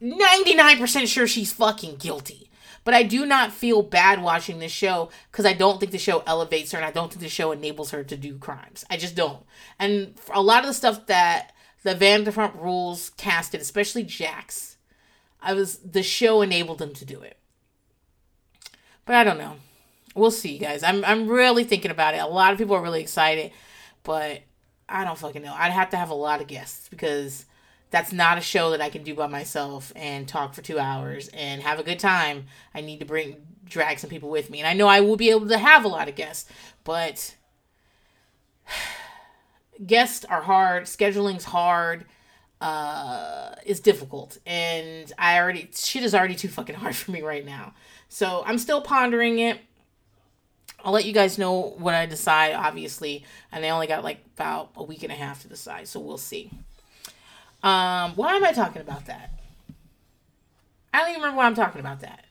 [0.00, 2.50] 99% sure she's fucking guilty.
[2.84, 6.22] But I do not feel bad watching this show because I don't think the show
[6.26, 8.84] elevates her and I don't think the show enables her to do crimes.
[8.88, 9.44] I just don't.
[9.78, 14.77] And a lot of the stuff that the Vanderpump Rules casted, especially Jax,
[15.40, 17.36] I was the show enabled them to do it.
[19.04, 19.56] But I don't know.
[20.14, 20.82] We'll see, guys.
[20.82, 22.18] I'm I'm really thinking about it.
[22.18, 23.52] A lot of people are really excited,
[24.02, 24.42] but
[24.88, 25.54] I don't fucking know.
[25.56, 27.46] I'd have to have a lot of guests because
[27.90, 31.28] that's not a show that I can do by myself and talk for two hours
[31.28, 32.46] and have a good time.
[32.74, 35.30] I need to bring drag some people with me, and I know I will be
[35.30, 36.50] able to have a lot of guests,
[36.84, 37.36] but
[39.86, 40.88] guests are hard.
[40.88, 42.04] Scheduling's hard
[42.60, 44.38] uh is difficult.
[44.46, 47.74] And i already shit is already too fucking hard for me right now.
[48.08, 49.60] So i'm still pondering it.
[50.84, 53.24] I'll let you guys know when i decide obviously.
[53.52, 56.18] And i only got like about a week and a half to decide so we'll
[56.18, 56.50] see.
[57.62, 59.32] Um why am i talking about that?
[60.92, 62.24] I don't even remember why i'm talking about that.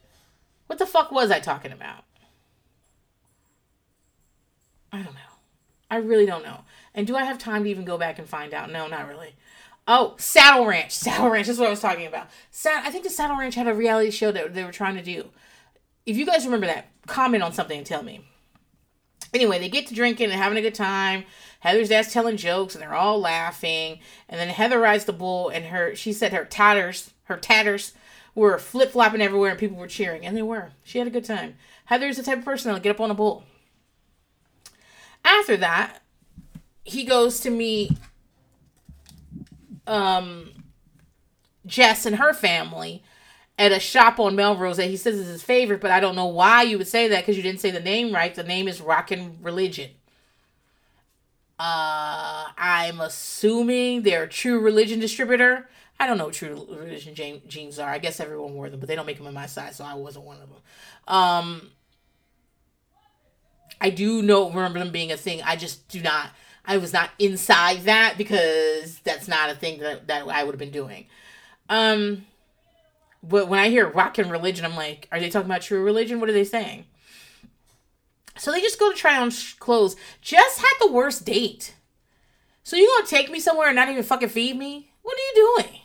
[0.67, 2.03] What the fuck was i talking about?
[4.91, 5.19] I don't know.
[5.89, 6.61] I really don't know.
[6.93, 8.69] And do i have time to even go back and find out?
[8.69, 9.35] No not really
[9.87, 10.91] Oh, Saddle Ranch.
[10.91, 11.47] Saddle Ranch.
[11.47, 12.27] That's what I was talking about.
[12.65, 15.29] I think the Saddle Ranch had a reality show that they were trying to do.
[16.05, 18.21] If you guys remember that, comment on something and tell me.
[19.33, 21.23] Anyway, they get to drinking and having a good time.
[21.59, 23.99] Heather's dad's telling jokes and they're all laughing.
[24.29, 27.93] And then Heather rides the bull and her she said her tatters, her tatters
[28.35, 30.25] were flip flopping everywhere and people were cheering.
[30.25, 30.71] And they were.
[30.83, 31.55] She had a good time.
[31.85, 33.43] Heather's the type of person that'll get up on a bull.
[35.23, 36.01] After that,
[36.83, 37.91] he goes to meet
[39.87, 40.51] um,
[41.65, 43.03] Jess and her family
[43.57, 46.27] at a shop on Melrose that he says is his favorite, but I don't know
[46.27, 48.33] why you would say that because you didn't say the name right.
[48.33, 49.91] The name is Rockin' Religion.
[51.59, 55.67] Uh, I'm assuming they're a true religion distributor.
[55.99, 57.89] I don't know what true religion jeans are.
[57.89, 59.95] I guess everyone wore them, but they don't make them in my size, so I
[59.95, 60.59] wasn't one of them.
[61.07, 61.71] Um,
[63.81, 65.41] I do know remember them being a thing.
[65.43, 66.29] I just do not
[66.67, 70.59] I was not inside that because that's not a thing that, that I would have
[70.59, 71.07] been doing.
[71.69, 72.25] Um,
[73.23, 76.19] but when I hear rock and religion, I'm like, are they talking about true religion?
[76.19, 76.85] What are they saying?
[78.37, 79.95] So they just go to try on sh- clothes.
[80.21, 81.73] Just had the worst date.
[82.63, 84.91] So you gonna take me somewhere and not even fucking feed me?
[85.01, 85.79] What are you doing?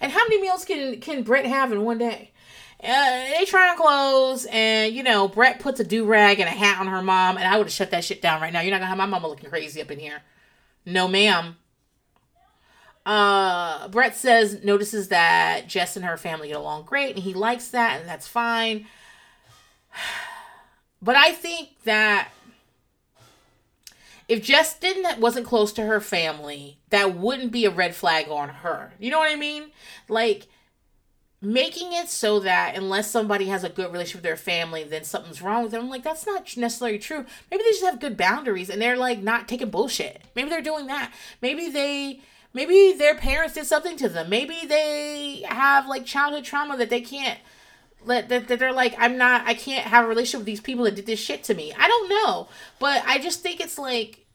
[0.00, 2.32] And how many meals can can Bret have in one day?
[2.82, 6.52] Uh, they try on clothes, and you know, Bret puts a do rag and a
[6.52, 8.60] hat on her mom, and I would have shut that shit down right now.
[8.60, 10.22] You're not gonna have my mama looking crazy up in here.
[10.86, 11.56] No, ma'am.
[13.04, 17.68] Uh, Bret says notices that Jess and her family get along great, and he likes
[17.68, 18.86] that, and that's fine.
[21.02, 22.28] But I think that
[24.28, 28.50] if Jess didn't wasn't close to her family, that wouldn't be a red flag on
[28.50, 28.92] her.
[28.98, 29.70] You know what I mean?
[30.10, 30.46] Like
[31.42, 35.40] making it so that unless somebody has a good relationship with their family, then something's
[35.40, 35.82] wrong with them.
[35.84, 37.24] I'm like, that's not necessarily true.
[37.50, 40.22] Maybe they just have good boundaries and they're like not taking bullshit.
[40.36, 41.12] Maybe they're doing that.
[41.40, 42.20] Maybe they
[42.52, 44.28] maybe their parents did something to them.
[44.28, 47.38] Maybe they have like childhood trauma that they can't
[48.04, 50.84] let that, that they're like, I'm not I can't have a relationship with these people
[50.84, 51.72] that did this shit to me.
[51.72, 52.48] I don't know.
[52.78, 54.26] But I just think it's like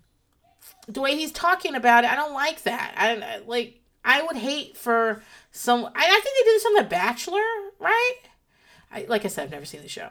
[0.87, 2.95] the way he's talking about it, I don't like that.
[2.97, 5.23] I like I would hate for
[5.55, 5.85] some.
[5.85, 7.41] I, I think they did this on The Bachelor,
[7.79, 8.15] right?
[8.91, 10.09] I, like I said, I've never seen the show,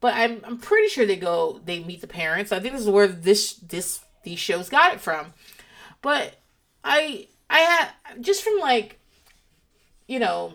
[0.00, 2.52] but I'm I'm pretty sure they go they meet the parents.
[2.52, 5.34] I think this is where this this these shows got it from.
[6.02, 6.40] But
[6.84, 7.90] I I had
[8.20, 8.98] just from like
[10.06, 10.54] you know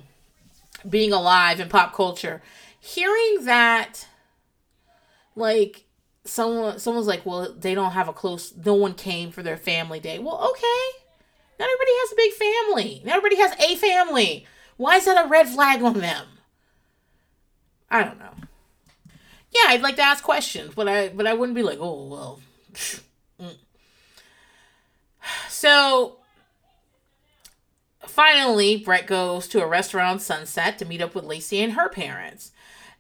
[0.88, 2.42] being alive in pop culture,
[2.80, 4.06] hearing that
[5.36, 5.86] like
[6.26, 8.54] someone someone's like, well, they don't have a close.
[8.56, 10.20] No one came for their family day.
[10.20, 11.07] Well, okay
[11.60, 13.02] not everybody has a big family.
[13.06, 14.46] Not everybody has a family.
[14.78, 16.26] Why is that a red flag on them?
[17.90, 18.34] I don't know.
[19.52, 22.40] Yeah, I'd like to ask questions, but I but I wouldn't be like, oh well.
[25.50, 26.20] So
[28.02, 32.52] finally, Bret goes to a restaurant Sunset to meet up with Lacey and her parents.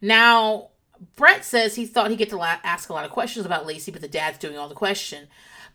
[0.01, 0.69] Now,
[1.15, 3.91] Bret says he thought he'd get to la- ask a lot of questions about Lacey,
[3.91, 5.27] but the dad's doing all the question.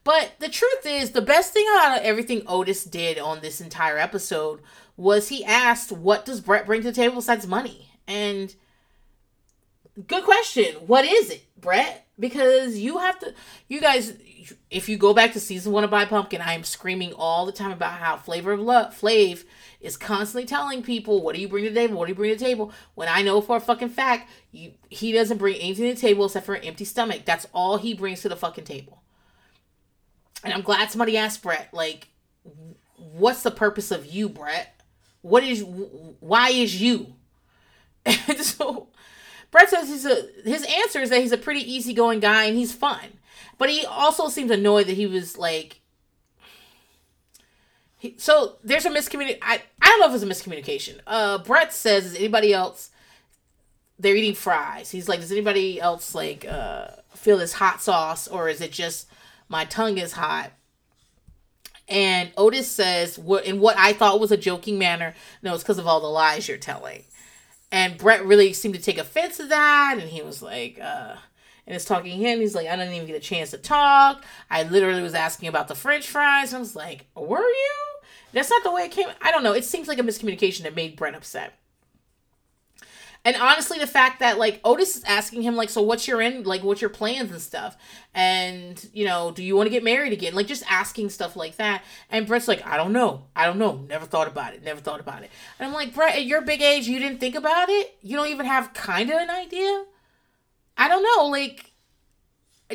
[0.05, 3.99] But the truth is, the best thing out of everything Otis did on this entire
[3.99, 4.61] episode
[4.97, 7.89] was he asked, What does Bret bring to the table besides money?
[8.09, 8.55] And
[10.07, 10.75] good question.
[10.87, 12.07] What is it, Bret?
[12.19, 13.33] Because you have to,
[13.69, 14.15] you guys,
[14.71, 17.53] if you go back to season one of By Pumpkin, I am screaming all the
[17.53, 19.45] time about how Flavor of Love, Flav
[19.81, 21.97] is constantly telling people, What do you bring to the table?
[21.97, 22.73] What do you bring to the table?
[22.97, 26.25] When I know for a fucking fact, you, he doesn't bring anything to the table
[26.25, 27.23] except for an empty stomach.
[27.25, 29.02] That's all he brings to the fucking table.
[30.45, 32.09] And I'm glad somebody asked Bret, like,
[32.97, 34.81] what's the purpose of you, Bret?
[35.23, 37.15] What is, why is you?
[38.05, 38.89] And so
[39.53, 42.73] Bret says he's a, his answer is that he's a pretty easygoing guy and he's
[42.73, 43.19] fun.
[43.59, 45.81] But he also seems annoyed that he was like,
[47.99, 49.39] he, so there's a miscommunication.
[49.43, 50.99] I, I don't know if it's a miscommunication.
[51.07, 52.91] Uh, Bret says, is anybody else,
[53.99, 54.91] they're eating fries.
[54.91, 59.07] He's like, does anybody else like, uh, feel this hot sauce or is it just
[59.53, 60.51] my tongue is hot.
[61.87, 65.79] And Otis says, what in what I thought was a joking manner, no, it's because
[65.79, 67.05] of all the lies you're telling.
[67.71, 71.17] And Bret really seemed to take offense to that, and he was like, uh,
[71.67, 72.41] and it's talking to him.
[72.41, 74.25] He's like, I didn't even get a chance to talk.
[74.51, 76.53] I literally was asking about the French fries.
[76.53, 77.75] And I was like, Were you?
[78.33, 79.09] That's not the way it came.
[79.21, 79.53] I don't know.
[79.53, 81.59] It seems like a miscommunication that made Bret upset.
[83.25, 86.45] And honestly, the fact that like Otis is asking him like, so what's your end,
[86.45, 87.77] like, what's your plans and stuff,
[88.15, 90.35] and you know, do you want to get married again?
[90.35, 91.85] Like, just asking stuff like that.
[92.11, 94.99] And Bret's like, I don't know, I don't know, never thought about it, never thought
[94.99, 95.31] about it.
[95.59, 97.97] And I'm like, Bret, at your big age, you didn't think about it.
[98.03, 99.85] You don't even have kind of an idea.
[100.77, 101.69] I don't know, like.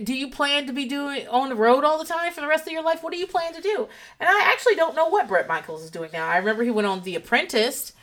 [0.03, 2.67] Do you plan to be doing on the road all the time for the rest
[2.67, 3.01] of your life?
[3.01, 3.89] What do you plan to do?
[4.19, 6.27] And I actually don't know what Bret Michaels is doing now.
[6.27, 7.93] I remember he went on The Apprentice,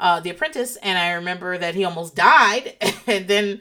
[0.00, 2.74] uh, The Apprentice, and I remember that he almost died,
[3.06, 3.60] and then,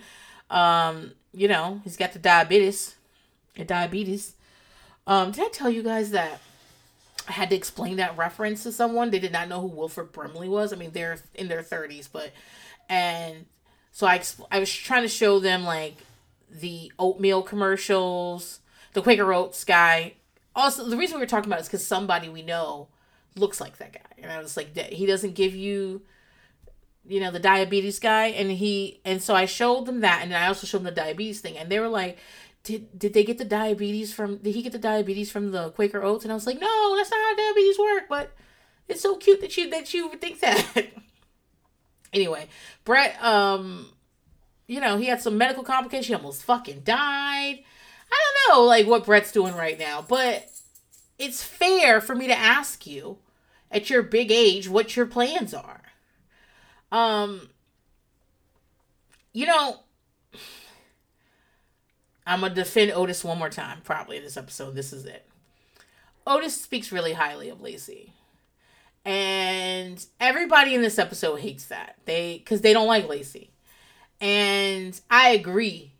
[0.49, 2.95] um, you know, he's got the diabetes,
[3.55, 4.35] the diabetes.
[5.05, 6.39] Um, did I tell you guys that
[7.27, 9.11] I had to explain that reference to someone?
[9.11, 10.71] They did not know who Wilford Brimley was.
[10.71, 12.31] I mean, they're in their thirties, but
[12.87, 13.45] and
[13.91, 15.97] so I I was trying to show them like
[16.49, 18.61] the oatmeal commercials,
[18.93, 20.13] the Quaker Oats guy.
[20.55, 22.87] Also, the reason we were talking about is because somebody we know
[23.35, 26.01] looks like that guy, and I was like, he doesn't give you
[27.09, 30.47] you know, the diabetes guy, and he and so I showed them that, and I
[30.47, 32.19] also showed them the diabetes thing, and they were like,
[32.63, 34.37] "Did did they get the diabetes from?
[34.37, 37.09] Did he get the diabetes from the Quaker Oats?" And I was like, "No, that's
[37.09, 38.31] not how diabetes work." But
[38.87, 40.87] it's so cute that you that you would think that.
[42.13, 42.47] anyway,
[42.85, 43.89] Bret, um,
[44.67, 46.07] you know, he had some medical complications.
[46.07, 47.63] He almost fucking died.
[48.11, 48.17] I
[48.47, 50.47] don't know, like what Bret's doing right now, but
[51.17, 53.17] it's fair for me to ask you
[53.71, 55.78] at your big age what your plans are.
[56.91, 57.49] Um,
[59.33, 59.79] you know,
[62.25, 64.75] I'm gonna defend Otis one more time, probably in this episode.
[64.75, 65.25] This is it.
[66.27, 68.13] Otis speaks really highly of Lacey.
[69.05, 71.95] And everybody in this episode hates that.
[72.05, 73.51] They because they don't like Lacey.
[74.21, 75.93] And I agree.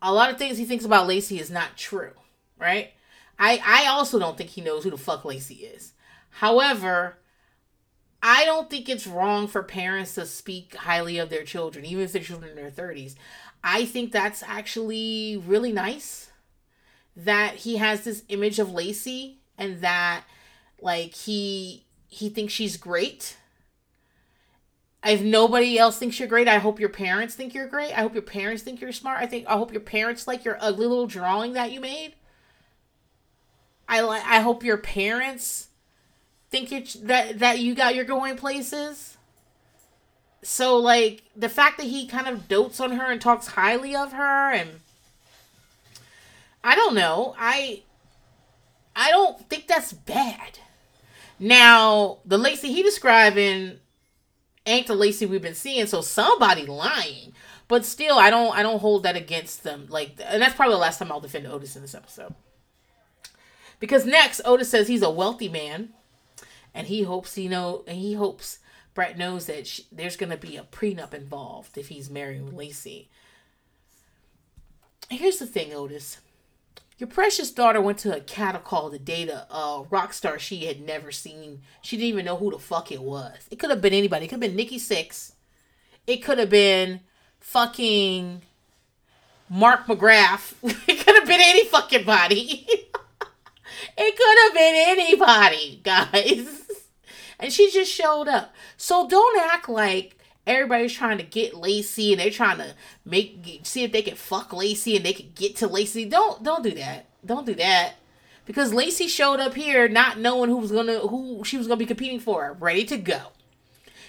[0.00, 2.12] A lot of things he thinks about Lacey is not true,
[2.58, 2.92] right?
[3.38, 5.92] I I also don't think he knows who the fuck Lacey is.
[6.30, 7.18] However,
[8.22, 12.12] I don't think it's wrong for parents to speak highly of their children, even if
[12.12, 13.14] their children in their 30s.
[13.64, 16.30] I think that's actually really nice
[17.16, 20.24] that he has this image of Lacey and that
[20.80, 23.36] like he he thinks she's great.
[25.04, 27.92] if nobody else thinks you're great, I hope your parents think you're great.
[27.96, 29.18] I hope your parents think you're smart.
[29.20, 32.14] I think I hope your parents like your ugly little drawing that you made.
[33.88, 35.68] I like I hope your parents
[36.50, 39.16] think it that that you got you're going places.
[40.42, 44.12] So like the fact that he kind of dotes on her and talks highly of
[44.12, 44.80] her and
[46.62, 47.34] I don't know.
[47.38, 47.82] I
[48.94, 50.58] I don't think that's bad.
[51.38, 53.78] Now, the Lacey he describing
[54.66, 57.32] ain't the Lacey we've been seeing, so somebody lying.
[57.68, 59.86] But still, I don't I don't hold that against them.
[59.88, 62.34] Like and that's probably the last time I'll defend Otis in this episode.
[63.78, 65.90] Because next, Otis says he's a wealthy man,
[66.74, 68.58] and he hopes he know and he hopes
[68.94, 73.08] Bret knows that she, there's to be a prenup involved if he's marrying Lacey.
[75.08, 76.18] Here's the thing, Otis.
[76.98, 80.66] Your precious daughter went to a cattle call to date a, a rock star she
[80.66, 81.62] had never seen.
[81.80, 83.48] She didn't even know who the fuck it was.
[83.50, 84.26] It could have been anybody.
[84.26, 85.32] It could have been Nikki Sixx.
[86.06, 87.00] It could have been
[87.40, 88.42] fucking
[89.48, 90.54] Mark McGrath.
[90.86, 92.66] It could have been any fucking body.
[93.98, 96.59] it could have been anybody, guys.
[97.40, 98.54] And she just showed up.
[98.76, 102.74] So don't act like everybody's trying to get Lacey and they're trying to
[103.04, 106.04] make see if they can fuck Lacey and they can get to Lacey.
[106.04, 107.06] Don't don't do that.
[107.24, 107.94] Don't do that.
[108.44, 111.86] Because Lacey showed up here not knowing who was gonna who she was gonna be
[111.86, 113.28] competing for, ready to go.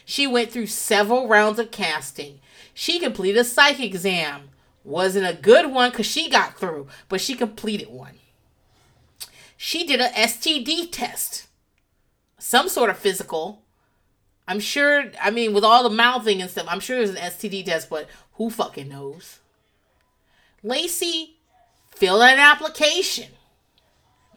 [0.03, 2.39] She went through several rounds of casting.
[2.73, 4.49] She completed a psych exam.
[4.83, 8.15] Wasn't a good one because she got through, but she completed one.
[9.55, 11.45] She did a STD test,
[12.41, 13.63] some sort of physical
[14.51, 17.63] I'm sure, I mean, with all the mouthing and stuff, I'm sure there's an STD
[17.63, 19.39] test, but who fucking knows?
[20.63, 21.37] Lacey,
[21.95, 23.29] fill an application.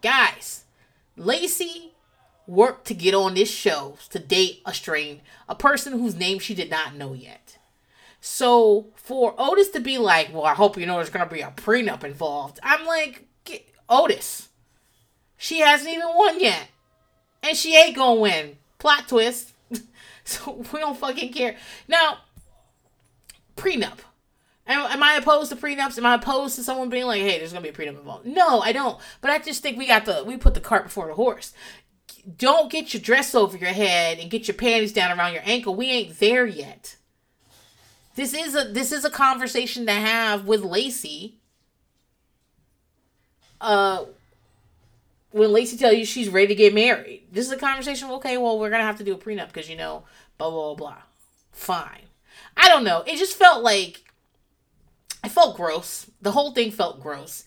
[0.02, 0.64] Guys,
[1.16, 1.94] Lacey
[2.46, 6.54] worked to get on this show to date a strain, a person whose name she
[6.54, 7.58] did not know yet.
[8.20, 11.40] So for Otis to be like, well, I hope you know there's going to be
[11.40, 13.26] a prenup involved, I'm like,
[13.88, 14.48] Otis,
[15.36, 16.68] she hasn't even won yet.
[17.44, 18.56] And she ain't to win.
[18.78, 19.52] Plot twist.
[20.26, 21.54] So we don't fucking care.
[21.86, 22.20] Now,
[23.58, 23.98] prenup.
[24.66, 25.98] Am, am I opposed to prenups?
[25.98, 28.24] Am I opposed to someone being like, "Hey, there's gonna be a prenup involved"?
[28.24, 28.98] No, I don't.
[29.20, 31.52] But I just think we got the we put the cart before the horse.
[32.38, 35.74] Don't get your dress over your head and get your panties down around your ankle.
[35.74, 36.96] We ain't there yet.
[38.14, 41.34] This is a this is a conversation to have with Lacey.
[43.60, 44.04] Uh,
[45.34, 48.08] when Lacey tell you she's ready to get married, this is a conversation.
[48.08, 50.04] Okay, well, we're gonna have to do a prenup because you know,
[50.38, 51.02] blah blah blah.
[51.50, 52.02] Fine.
[52.56, 53.02] I don't know.
[53.04, 54.04] It just felt like
[55.24, 56.08] I felt gross.
[56.22, 57.44] The whole thing felt gross.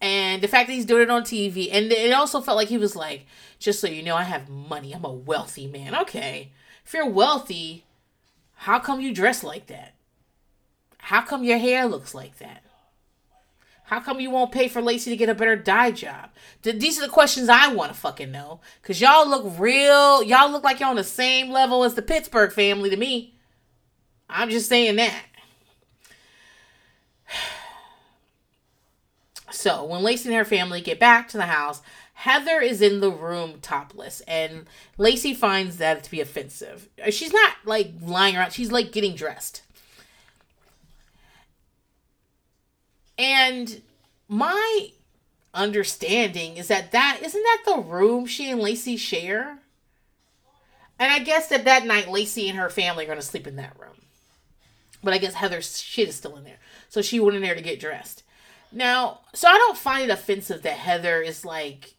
[0.00, 2.78] And the fact that he's doing it on TV, and it also felt like he
[2.78, 3.26] was like,
[3.60, 4.92] just so you know, I have money.
[4.92, 5.94] I'm a wealthy man.
[5.94, 6.50] Okay.
[6.84, 7.84] If you're wealthy,
[8.54, 9.94] how come you dress like that?
[10.98, 12.64] How come your hair looks like that?
[13.88, 16.28] How come you won't pay for Lacey to get a better dye job?
[16.62, 18.60] These are the questions I want to fucking know.
[18.82, 20.22] Cause y'all look real.
[20.22, 23.34] Y'all look like you're on the same level as the Pittsburgh family to me.
[24.28, 25.24] I'm just saying that.
[29.50, 31.80] So when Lacey and her family get back to the house,
[32.12, 34.66] Heather is in the room topless, and
[34.98, 36.88] Lacey finds that to be offensive.
[37.10, 39.62] She's not like lying around, she's like getting dressed.
[43.18, 43.82] And
[44.28, 44.90] my
[45.52, 49.58] understanding is that that isn't that the room she and Lacey share?
[50.98, 53.56] And I guess that that night Lacey and her family are going to sleep in
[53.56, 53.90] that room.
[55.02, 56.58] But I guess Heather's shit is still in there.
[56.88, 58.24] So she went in there to get dressed.
[58.72, 61.94] Now, so I don't find it offensive that Heather is like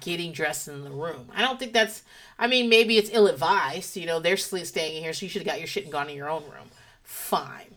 [0.00, 1.28] getting dressed in the room.
[1.34, 2.02] I don't think that's
[2.38, 3.96] I mean, maybe it's ill advised.
[3.96, 6.08] You know, they're staying in here, so you should have got your shit and gone
[6.08, 6.70] in your own room.
[7.02, 7.74] Fine.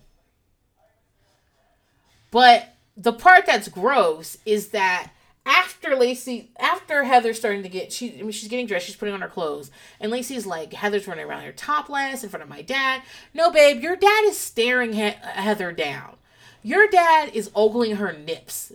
[2.31, 5.11] But the part that's gross is that
[5.45, 9.13] after Lacey, after Heather's starting to get, she, I mean, she's getting dressed, she's putting
[9.13, 12.61] on her clothes, and Lacey's like, Heather's running around here topless in front of my
[12.61, 13.03] dad.
[13.33, 16.15] No, babe, your dad is staring he- Heather down.
[16.63, 18.71] Your dad is ogling her nips.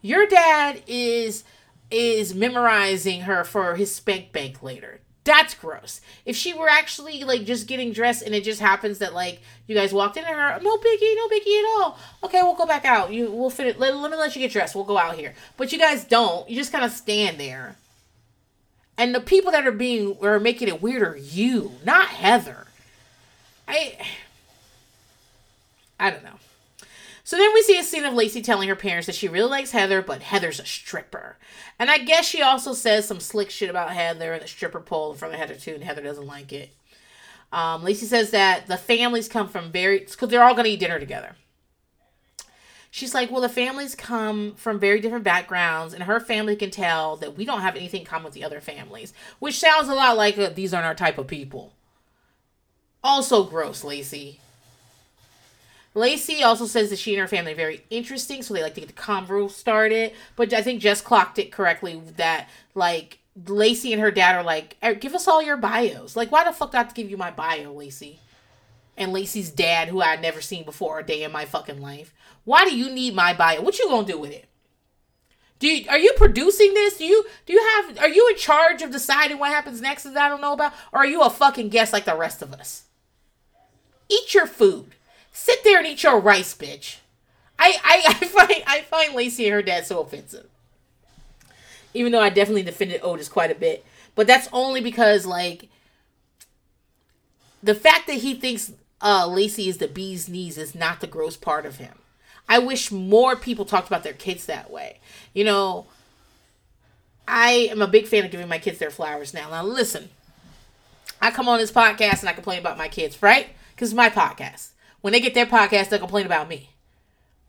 [0.00, 1.44] Your dad is
[1.90, 5.00] is memorizing her for his spank bank later.
[5.28, 6.00] That's gross.
[6.24, 9.74] If she were actually like just getting dressed and it just happens that like you
[9.74, 11.98] guys walked in her, no biggie, no biggie at all.
[12.24, 13.12] Okay, we'll go back out.
[13.12, 13.78] You we'll fit it.
[13.78, 14.74] Let, let me let you get dressed.
[14.74, 15.34] We'll go out here.
[15.58, 16.48] But you guys don't.
[16.48, 17.76] You just kind of stand there.
[18.96, 22.66] And the people that are being are making it weird are you, not Heather.
[23.68, 23.98] I
[26.00, 26.38] I don't know.
[27.28, 29.72] So then we see a scene of Lacey telling her parents that she really likes
[29.72, 31.36] Heather, but Heather's a stripper.
[31.78, 35.12] And I guess she also says some slick shit about Heather and the stripper pole
[35.12, 36.74] in front of Heather too, and Heather doesn't like it.
[37.52, 40.80] Um, Lacey says that the families come from very because they're all going to eat
[40.80, 41.36] dinner together.
[42.90, 47.18] She's like, well, the families come from very different backgrounds, and her family can tell
[47.18, 50.16] that we don't have anything in common with the other families, which sounds a lot
[50.16, 51.74] like uh, these aren't our type of people.
[53.04, 54.40] Also gross, Lacey.
[55.94, 58.80] Lacey also says that she and her family are very interesting, so they like to
[58.80, 60.12] get the convo started.
[60.36, 64.76] But I think Jess clocked it correctly that like Lacey and her dad are like,
[65.00, 66.16] give us all your bios.
[66.16, 68.20] Like, why the fuck have to give you my bio, Lacey?
[68.96, 72.12] And Lacey's dad, who I had never seen before a day in my fucking life.
[72.44, 73.60] Why do you need my bio?
[73.60, 74.46] What you gonna do with it?
[75.58, 76.98] Do you, are you producing this?
[76.98, 80.16] Do you do you have are you in charge of deciding what happens next that
[80.16, 80.72] I don't know about?
[80.92, 82.84] Or are you a fucking guest like the rest of us?
[84.08, 84.94] Eat your food.
[85.40, 86.96] Sit there and eat your rice, bitch.
[87.60, 90.48] I, I, I find I find Lacey and her dad so offensive.
[91.94, 93.86] Even though I definitely defended Otis quite a bit.
[94.16, 95.68] But that's only because like
[97.62, 101.36] the fact that he thinks uh Lacey is the bee's knees is not the gross
[101.36, 101.94] part of him.
[102.48, 104.98] I wish more people talked about their kids that way.
[105.34, 105.86] You know,
[107.28, 109.50] I am a big fan of giving my kids their flowers now.
[109.50, 110.08] Now listen,
[111.22, 113.50] I come on this podcast and I complain about my kids, right?
[113.70, 114.70] Because it's my podcast.
[115.00, 116.70] When they get their podcast, they'll complain about me.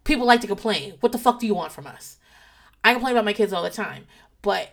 [0.04, 0.96] People like to complain.
[1.00, 2.18] What the fuck do you want from us?
[2.84, 4.06] I complain about my kids all the time,
[4.42, 4.70] but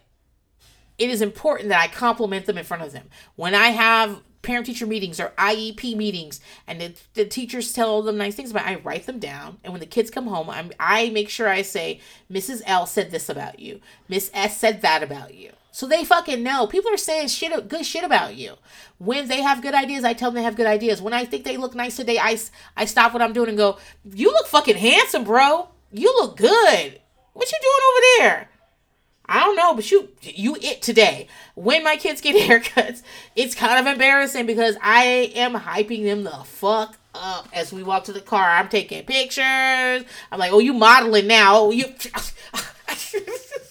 [0.99, 3.09] it is important that I compliment them in front of them.
[3.35, 8.17] When I have parent teacher meetings or IEP meetings and the, the teachers tell them
[8.17, 9.59] nice things about I write them down.
[9.65, 12.01] And when the kids come home, I'm, I make sure I say,
[12.31, 12.63] Mrs.
[12.65, 13.81] L said this about you.
[14.09, 15.51] Miss S said that about you.
[15.77, 16.67] So they fucking know.
[16.67, 18.55] People are saying shit, good shit about you.
[18.97, 21.03] When they have good ideas, I tell them they have good ideas.
[21.03, 22.39] When I think they look nice today, I,
[22.79, 25.69] I stop what I'm doing and go, you look fucking handsome, bro.
[25.93, 27.01] You look good.
[27.35, 28.01] What you doing over
[28.31, 28.49] there?
[29.27, 31.29] I don't know, but you you it today.
[31.57, 33.03] When my kids get haircuts,
[33.35, 38.05] it's kind of embarrassing because I am hyping them the fuck up as we walk
[38.05, 38.49] to the car.
[38.49, 39.45] I'm taking pictures.
[40.33, 41.59] I'm like, oh, you modeling now?
[41.59, 41.85] Oh, you.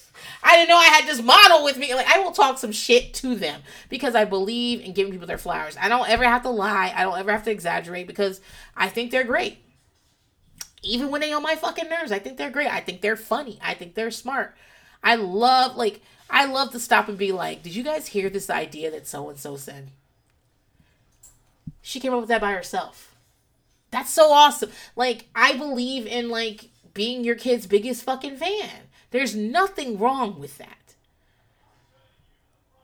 [0.48, 1.96] I didn't know I had this model with me.
[1.96, 5.40] Like I will talk some shit to them because I believe in giving people their
[5.40, 5.76] flowers.
[5.82, 6.94] I don't ever have to lie.
[6.96, 8.42] I don't ever have to exaggerate because
[8.78, 9.58] I think they're great.
[10.84, 12.72] Even when they on my fucking nerves, I think they're great.
[12.72, 13.60] I think they're funny.
[13.60, 14.56] I think they're smart.
[15.04, 18.50] I love like I love to stop and be like, "Did you guys hear this
[18.52, 19.90] idea that so and so said?"
[21.82, 23.16] She came up with that by herself.
[23.90, 24.70] That's so awesome.
[24.96, 28.70] Like I believe in like being your kid's biggest fucking fan.
[29.12, 30.96] There's nothing wrong with that.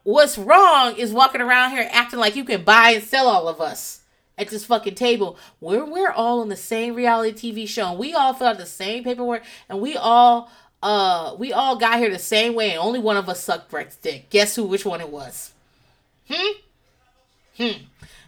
[0.04, 3.62] What's wrong is walking around here acting like you can buy and sell all of
[3.62, 4.02] us
[4.38, 5.38] at this fucking table.
[5.60, 7.92] We're we're all on the same reality TV show.
[7.92, 10.52] And we all fill out the same paperwork, and we all
[10.82, 13.96] uh we all got here the same way, and only one of us sucked Bret's
[13.96, 14.30] dick.
[14.32, 14.64] Guess who?
[14.66, 15.54] Which one it was?
[16.28, 16.52] Hmm.
[17.58, 17.84] Hmm.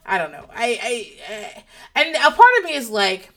[0.05, 0.45] I don't know.
[0.53, 1.63] I I, I
[1.95, 3.31] and a part of me is like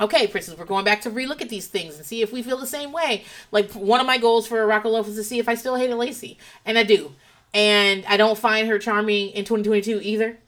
[0.00, 2.58] okay, Princess, we're going back to relook at these things and see if we feel
[2.58, 3.24] the same way.
[3.50, 5.96] Like one of my goals for Rock Love was to see if I still hated
[5.96, 7.12] Lacey, and I do.
[7.52, 10.38] And I don't find her charming in 2022 either.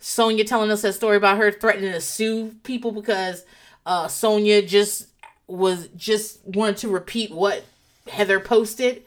[0.00, 3.44] Sonja telling us that story about her threatening to sue people because
[3.86, 5.06] uh, Sonja just
[5.46, 7.64] was just wanted to repeat what
[8.08, 9.04] Heather posted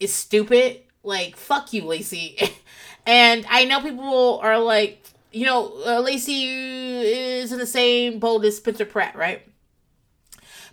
[0.00, 0.80] is stupid.
[1.02, 2.36] Like fuck you, Lacey.
[3.06, 5.04] and I know people are like,
[5.34, 9.42] you know, uh, Lacey is in the same boat as Spencer Pratt, right?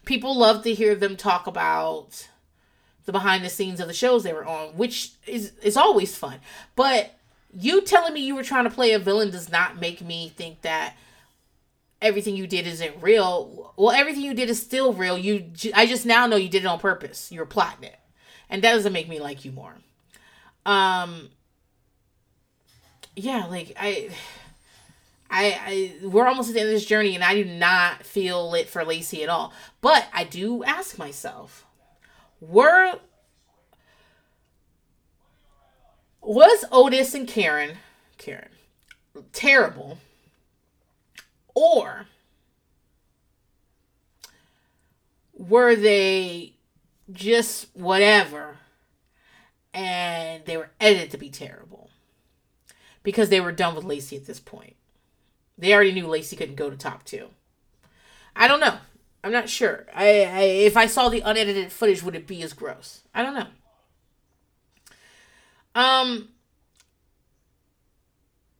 [0.05, 2.28] People love to hear them talk about
[3.05, 6.39] the behind the scenes of the shows they were on, which is is always fun.
[6.76, 7.16] But
[7.51, 10.62] you telling me you were trying to play a villain does not make me think
[10.62, 10.95] that
[11.99, 13.74] everything you did isn't real.
[13.78, 15.18] Well, everything you did is still real.
[15.18, 17.32] You, I just now know you did it on purpose.
[17.32, 17.99] You were plotting it,
[18.47, 19.76] and that doesn't make me like you more.
[20.68, 21.30] Um,
[23.16, 24.12] yeah, like I
[25.32, 28.54] I, I we're almost at the end of this journey and I do not feel
[28.54, 29.54] it for Lacey at all.
[29.80, 31.66] But I do ask myself,
[32.42, 33.00] were
[36.22, 37.78] was Otis and Karen
[38.18, 38.50] Karen
[39.32, 39.98] terrible
[41.56, 42.08] or
[45.34, 46.54] were they
[47.12, 48.58] just whatever
[49.74, 51.90] and they were edited to be terrible
[53.04, 54.76] because they were done with Lacey at this point.
[55.62, 57.28] They already knew Lacey couldn't go to top two.
[58.36, 58.78] I don't know.
[59.24, 59.86] I'm not sure.
[59.93, 63.01] I, I if I saw the unedited footage, would it be as gross?
[63.14, 63.47] I don't know.
[65.76, 66.30] Um,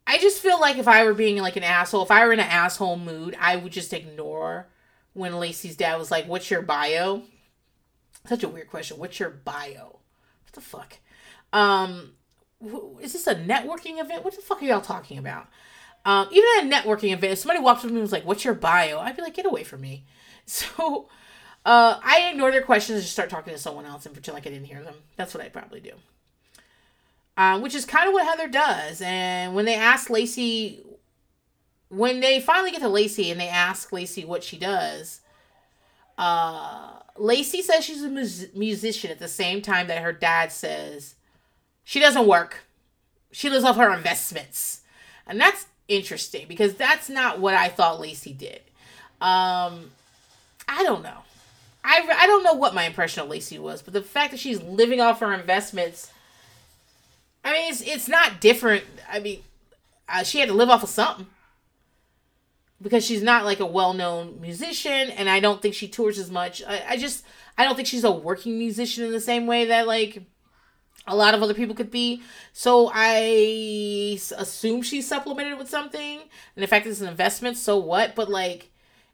[0.06, 2.40] I just feel like if I were being like an asshole, if I were in
[2.40, 4.68] an asshole mood, I would just ignore
[5.14, 7.24] when Lacey's dad was like, "What's your bio?"
[8.28, 9.00] Such a weird question.
[9.00, 10.00] What's your bio?
[10.44, 11.00] What the fuck?
[11.52, 12.12] Um,
[13.02, 14.24] is this a networking event?
[14.24, 15.48] What the fuck are y'all talking about?
[16.04, 18.26] Um, even at a networking event, if somebody walked up to me and was like,
[18.26, 20.06] "What's your bio?" I'd be like, "Get away from me."
[20.48, 21.08] So
[21.66, 24.48] uh, I ignore their questions and just start talking to someone else and pretend like
[24.48, 24.96] I didn't hear them.
[25.16, 25.92] That's what I probably do.
[27.38, 29.02] Uh, which is kind of what Heather does.
[29.02, 30.84] And when they ask Lacey,
[31.90, 35.22] when they finally get to Lacey and they ask Lacey what she does,
[36.18, 41.16] uh, Lacey says she's a mus- musician at the same time that her dad says
[41.84, 42.66] she doesn't work.
[43.32, 44.82] She lives off her investments.
[45.28, 48.62] And that's interesting because that's not what I thought Lacey did.
[49.20, 49.92] Um,
[50.68, 51.18] I don't know.
[51.84, 54.62] I, I don't know what my impression of Lacey was, but the fact that she's
[54.62, 56.12] living off her investments,
[57.44, 58.84] I mean, it's it's not different.
[59.12, 59.42] I mean,
[60.08, 61.28] uh, she had to live off of something
[62.82, 66.64] because she's not like a well-known musician, and I don't think she tours as much.
[66.68, 67.26] I, I just
[67.58, 70.24] I don't think she's a working musician in the same way that like
[71.08, 72.22] a lot of other people could be.
[72.54, 76.20] So I assume she's supplemented with something,
[76.56, 77.58] and in fact, it's an investment.
[77.58, 78.16] So what?
[78.16, 78.70] But like,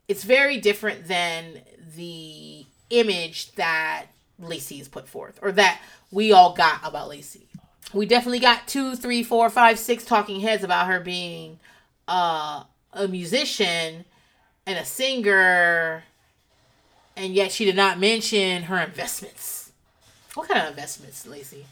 [0.07, 1.61] it's very different than
[1.95, 4.07] the image that
[4.39, 5.81] Lacey has put forth, or that
[6.11, 7.47] we all got about Lacey.
[7.93, 11.59] We definitely got two, three, four, five, six talking heads about her being
[12.07, 12.63] uh,
[12.93, 14.05] a musician
[14.65, 16.03] and a singer,
[17.15, 19.71] and yet she did not mention her investments.
[20.33, 21.65] What kind of investments, Lacey?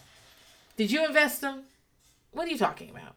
[0.77, 1.63] Did you invest them?
[2.31, 3.15] What are you talking about?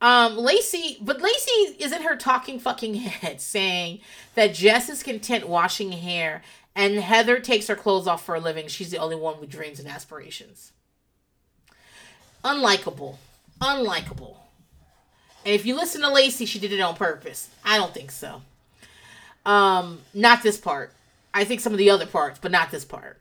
[0.00, 4.00] Um, Lacey, but Lacey is in her talking fucking head saying
[4.34, 6.42] that Jess is content washing hair
[6.74, 8.68] and Heather takes her clothes off for a living.
[8.68, 10.72] She's the only one with dreams and aspirations.
[12.44, 13.16] Unlikable.
[13.60, 14.36] Unlikable.
[15.44, 17.48] And if you listen to Lacey, she did it on purpose.
[17.64, 18.42] I don't think so.
[19.46, 20.92] Um, not this part.
[21.32, 23.20] I think some of the other parts, but not this part.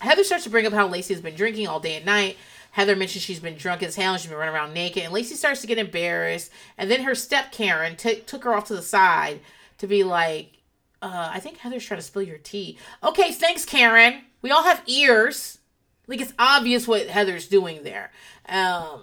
[0.00, 2.36] Heather starts to bring up how Lacey has been drinking all day and night
[2.72, 5.02] Heather mentions she's been drunk as hell and she's been running around naked.
[5.02, 6.52] And Lacey starts to get embarrassed.
[6.78, 9.40] And then her step Karen t- took her off to the side
[9.78, 10.58] to be like,
[11.02, 12.78] uh, I think Heather's trying to spill your tea.
[13.02, 14.22] Okay, thanks, Karen.
[14.42, 15.58] We all have ears.
[16.06, 18.12] Like, it's obvious what Heather's doing there.
[18.48, 19.02] Um,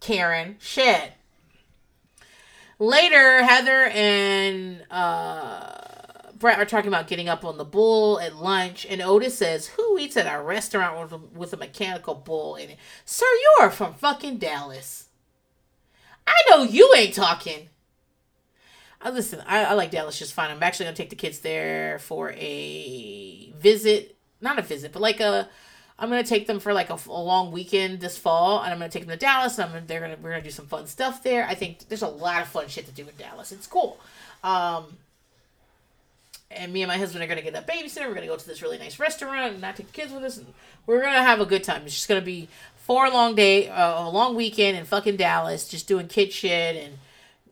[0.00, 1.12] Karen, shit.
[2.78, 5.91] Later, Heather and uh,
[6.42, 9.96] Bret are talking about getting up on the bull at lunch, and Otis says, Who
[9.96, 12.78] eats at a restaurant with a, with a mechanical bull in it?
[13.04, 15.06] Sir, you are from fucking Dallas.
[16.26, 17.68] I know you ain't talking.
[19.00, 20.50] I listen, I, I like Dallas just fine.
[20.50, 24.16] I'm actually to take the kids there for a visit.
[24.40, 25.48] Not a visit, but like a.
[25.96, 28.90] I'm gonna take them for like a, a, long weekend this fall, and I'm gonna
[28.90, 29.58] take them to Dallas.
[29.60, 31.46] And I'm they're gonna we're gonna do some fun stuff there.
[31.46, 33.52] I think there's a lot of fun shit to do in Dallas.
[33.52, 34.00] It's cool.
[34.42, 34.96] Um,
[36.54, 38.08] and me and my husband are gonna get a babysitter.
[38.08, 40.38] We're gonna go to this really nice restaurant and not take the kids with us.
[40.38, 40.46] And
[40.86, 41.82] we're gonna have a good time.
[41.84, 45.86] It's just gonna be four long day, uh, a long weekend in fucking Dallas, just
[45.86, 46.98] doing kid shit and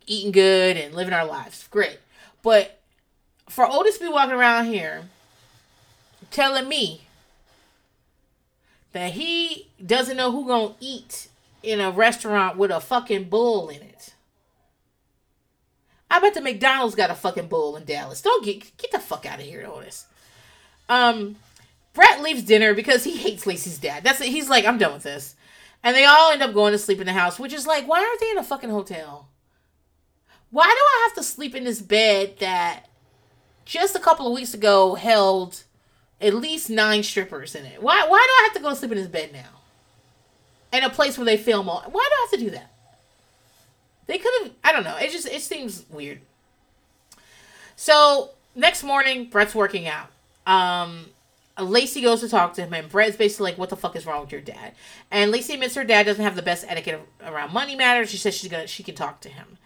[0.06, 1.68] eating good and living our lives.
[1.68, 1.98] Great,
[2.42, 2.80] but
[3.48, 5.04] for Otis to be walking around here
[6.30, 7.02] telling me
[8.92, 11.28] that he doesn't know who gonna eat
[11.62, 14.09] in a restaurant with a fucking bull in it.
[16.10, 18.20] I bet the McDonald's got a fucking bull in Dallas.
[18.20, 20.06] Don't get get the fuck out of here, Otis.
[20.88, 21.36] Um,
[21.92, 24.02] Bret leaves dinner because he hates Lacey's dad.
[24.02, 24.28] That's it.
[24.28, 25.36] He's like, I'm done with this.
[25.82, 28.00] And they all end up going to sleep in the house, which is like, why
[28.00, 29.28] aren't they in a fucking hotel?
[30.50, 32.86] Why do I have to sleep in this bed that
[33.64, 35.62] just a couple of weeks ago held
[36.20, 37.80] at least nine strippers in it?
[37.80, 39.60] Why why do I have to go sleep in this bed now?
[40.72, 42.72] In a place where they film all why do I have to do that?
[44.10, 44.52] They could have.
[44.64, 44.96] I don't know.
[44.96, 46.20] It just it seems weird.
[47.76, 50.08] So next morning, Bret's working out.
[50.48, 51.06] Um,
[51.56, 54.22] Lacey goes to talk to him, and Bret's basically like, "What the fuck is wrong
[54.22, 54.72] with your dad?"
[55.12, 58.10] And Lacey admits her dad doesn't have the best etiquette around money matters.
[58.10, 59.58] She says she's gonna she can talk to him.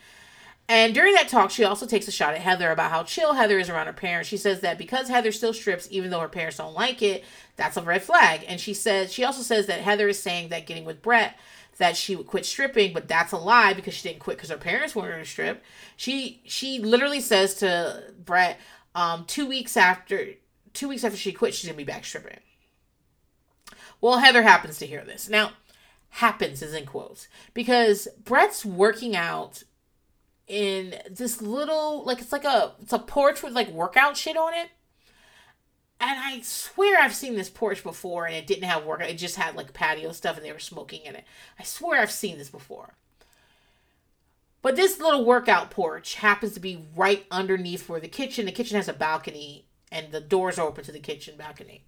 [0.69, 3.59] And during that talk, she also takes a shot at Heather about how chill Heather
[3.59, 4.29] is around her parents.
[4.29, 7.25] She says that because Heather still strips, even though her parents don't like it,
[7.57, 8.45] that's a red flag.
[8.47, 11.35] And she says she also says that Heather is saying that getting with Bret
[11.79, 14.57] that she would quit stripping, but that's a lie because she didn't quit because her
[14.57, 15.63] parents wanted her to strip.
[15.97, 18.59] She she literally says to Bret,
[18.95, 20.35] um, two weeks after
[20.73, 22.41] two weeks after she quit, she's gonna be back stripping.
[24.01, 25.29] Well, Heather happens to hear this.
[25.29, 25.53] Now,
[26.11, 29.65] happens is in quotes because Bret's working out
[30.47, 34.53] in this little like it's like a it's a porch with like workout shit on
[34.55, 34.69] it
[36.07, 39.01] and I swear I've seen this porch before and it didn't have work.
[39.01, 41.25] It just had like patio stuff and they were smoking in it.
[41.59, 42.95] I swear I've seen this before.
[44.61, 48.77] But this little workout porch happens to be right underneath where the kitchen, the kitchen
[48.77, 51.85] has a balcony and the doors are open to the kitchen balcony.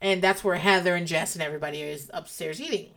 [0.00, 2.90] And that's where Heather and Jess and everybody is upstairs eating.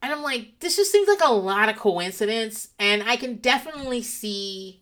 [0.00, 2.68] And I'm like, this just seems like a lot of coincidence.
[2.78, 4.80] And I can definitely see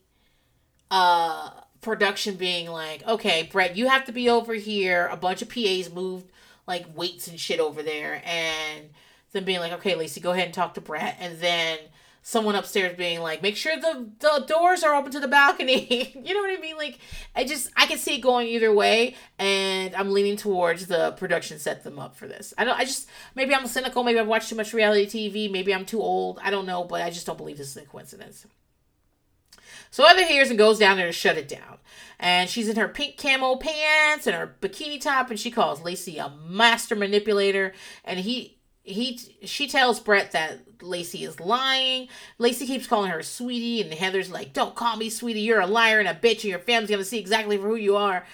[0.91, 1.51] uh
[1.83, 5.09] production being like, okay, Bret, you have to be over here.
[5.09, 6.31] A bunch of PAs moved
[6.67, 8.23] like weights and shit over there.
[8.25, 8.91] And
[9.33, 11.17] then being like, okay, Lacey, go ahead and talk to Bret.
[11.21, 11.79] And then
[12.23, 16.13] someone upstairs being like, make sure the, the doors are open to the balcony.
[16.25, 16.77] you know what I mean?
[16.77, 17.01] Like,
[17.35, 19.17] I just, I can see it going either way.
[19.41, 22.55] And I'm leaning towards the production set them up for this.
[22.57, 24.05] I don't, I just, maybe I'm cynical.
[24.05, 25.51] Maybe I've watched too much reality TV.
[25.51, 26.39] Maybe I'm too old.
[26.43, 28.47] I don't know, but I just don't believe this is a coincidence.
[29.93, 31.79] So Heather hears and goes down there to shut it down.
[32.19, 36.17] And she's in her pink camo pants and her bikini top, and she calls Lacey
[36.17, 37.75] a master manipulator.
[38.05, 42.09] And he he she tells Bret that Lacey is lying.
[42.39, 45.41] Lacey keeps calling her sweetie, and Heather's like, "Don't call me sweetie.
[45.41, 47.97] You're a liar and a bitch, and your family's gonna see exactly for who you
[47.97, 48.27] are."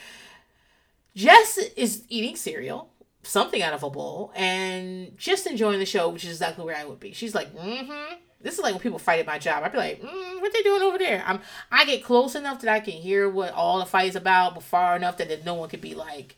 [1.17, 2.91] Jess is eating cereal,
[3.25, 6.85] something out of a bowl, and just enjoying the show, which is exactly where I
[6.85, 7.13] would be.
[7.13, 9.65] She's like, "Mm-hmm." This is like when people fight at my job.
[9.65, 11.41] I'd be like, mm, "What they doing over there?" I'm
[11.73, 14.63] I get close enough that I can hear what all the fight is about, but
[14.63, 16.37] far enough that no one could be like,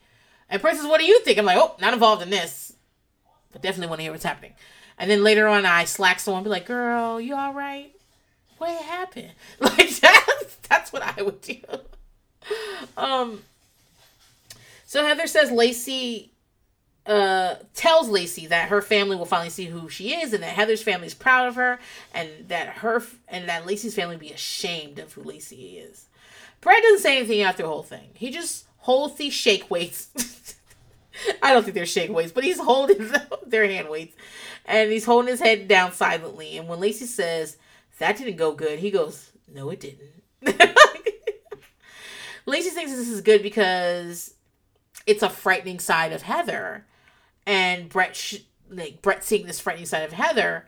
[0.49, 2.73] "And Princess, what do you think?" I'm like, "Oh, not involved in this."
[3.53, 4.55] but definitely want to hear what's happening.
[4.99, 7.93] And then later on, I slack someone, be like, "Girl, you all right?
[8.59, 11.57] What happened?" Like that's that's what I would do.
[12.97, 13.43] Um.
[14.87, 16.30] So Heather says Lacey
[17.11, 20.83] uh, tells Lacey that her family will finally see who she is, and that Heather's
[20.83, 21.79] family is proud of her,
[22.15, 26.07] and that her and that Lacey's family be ashamed of who Lacey is.
[26.61, 28.11] Brad doesn't say anything after the whole thing.
[28.15, 30.09] He just holds these shake weights
[31.43, 33.11] I don't think they're shake weights, but he's holding
[33.47, 34.17] their hand weights,
[34.65, 36.57] and he's holding his head down silently.
[36.57, 37.57] And when Lacey says
[37.99, 40.23] that didn't go good, he goes, "No, it didn't."
[42.47, 44.35] Lacey thinks this is good because
[45.07, 46.87] it's a frightening side of Heather,
[47.51, 50.67] and Bret, sh- like Bret seeing this frightening side of Heather,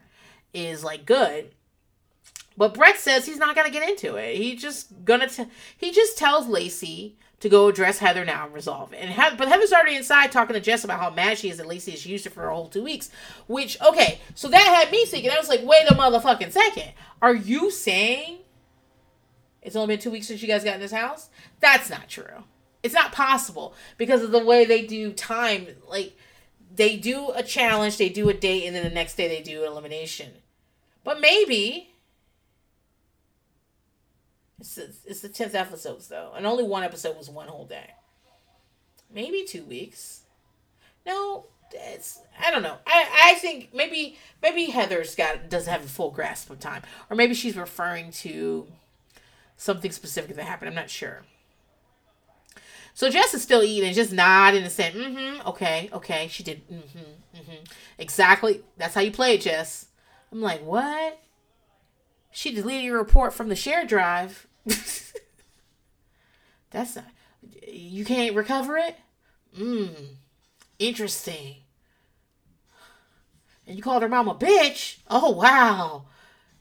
[0.52, 1.54] is like good.
[2.56, 4.34] But Bret says he's not gonna get into it.
[4.36, 5.28] He just gonna
[5.78, 8.96] he just tells Lacey to go address Heather now and resolve it.
[8.96, 11.92] And but Heather's already inside talking to Jess about how mad she is that Lacey
[11.92, 13.10] has used it for a whole two weeks.
[13.46, 15.30] Which okay, so that had me thinking.
[15.30, 16.92] I was like, wait a motherfucking second.
[17.22, 18.38] Are you saying
[19.62, 21.30] it's only been two weeks since you guys got in this house?
[21.60, 22.42] That's not true.
[22.82, 25.68] It's not possible because of the way they do time.
[25.88, 26.16] Like
[26.74, 29.64] they do a challenge, they do a date, and then the next day they do
[29.64, 30.32] elimination.
[31.04, 31.94] But maybe
[34.60, 37.90] it's the, it's the tenth episodes though, and only one episode was one whole day.
[39.12, 40.20] Maybe two weeks.
[41.04, 42.78] No, it's I don't know.
[42.86, 47.16] I I think maybe maybe Heather's got doesn't have a full grasp of time, or
[47.16, 48.66] maybe she's referring to
[49.56, 50.68] something specific that happened.
[50.68, 51.22] I'm not sure.
[52.95, 56.99] So Jess is still eating, just nodding and saying, "Mm-hmm, okay, okay." She did, mm-hmm,
[56.99, 57.64] mm-hmm,
[57.99, 58.62] exactly.
[58.76, 59.86] That's how you play it, Jess.
[60.30, 61.18] I'm like, what?
[62.30, 64.47] She deleted your report from the share drive.
[66.70, 67.05] That's not.
[67.68, 68.97] You can't recover it?
[69.59, 69.95] Mmm.
[70.78, 71.57] Interesting.
[73.66, 74.99] And you called her mom a bitch?
[75.09, 76.07] Oh, wow.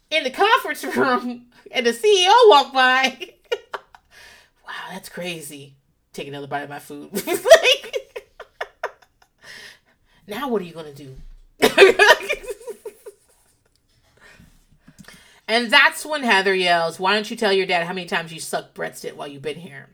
[0.10, 3.32] In the conference room, and the CEO walked by.
[4.66, 5.76] wow, that's crazy.
[6.14, 7.10] Take another bite of my food.
[7.28, 8.32] like,
[10.28, 11.16] now what are you to do?
[15.52, 18.40] And that's when Heather yells, Why don't you tell your dad how many times you
[18.40, 19.90] sucked Bret's tit while you've been here?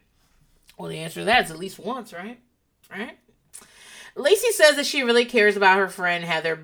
[0.77, 2.39] Well, the answer to that is at least once, right?
[2.91, 3.17] Right?
[4.15, 6.63] Lacey says that she really cares about her friend Heather,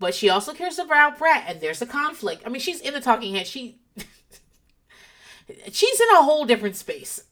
[0.00, 2.42] but she also cares about Bret, and there's a conflict.
[2.44, 3.46] I mean, she's in the talking head.
[3.46, 3.78] She
[5.70, 7.22] she's in a whole different space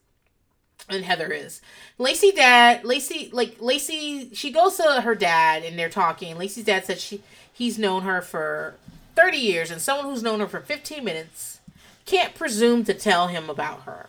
[0.93, 1.61] than Heather is.
[1.99, 6.37] Lacey dad, Lacey like Lacey, she goes to her dad and they're talking.
[6.39, 7.23] Lacey's dad said she
[7.53, 8.75] he's known her for
[9.17, 11.61] 30 years and someone who's known her for 15 minutes
[12.07, 14.09] can't presume to tell him about her.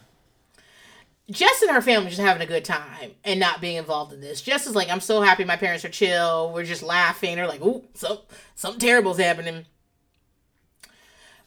[1.32, 4.42] Jess and her family just having a good time and not being involved in this.
[4.42, 6.52] Jess is like, I'm so happy my parents are chill.
[6.54, 7.36] We're just laughing.
[7.36, 8.22] They're like, ooh, so,
[8.56, 9.66] something terrible's happening.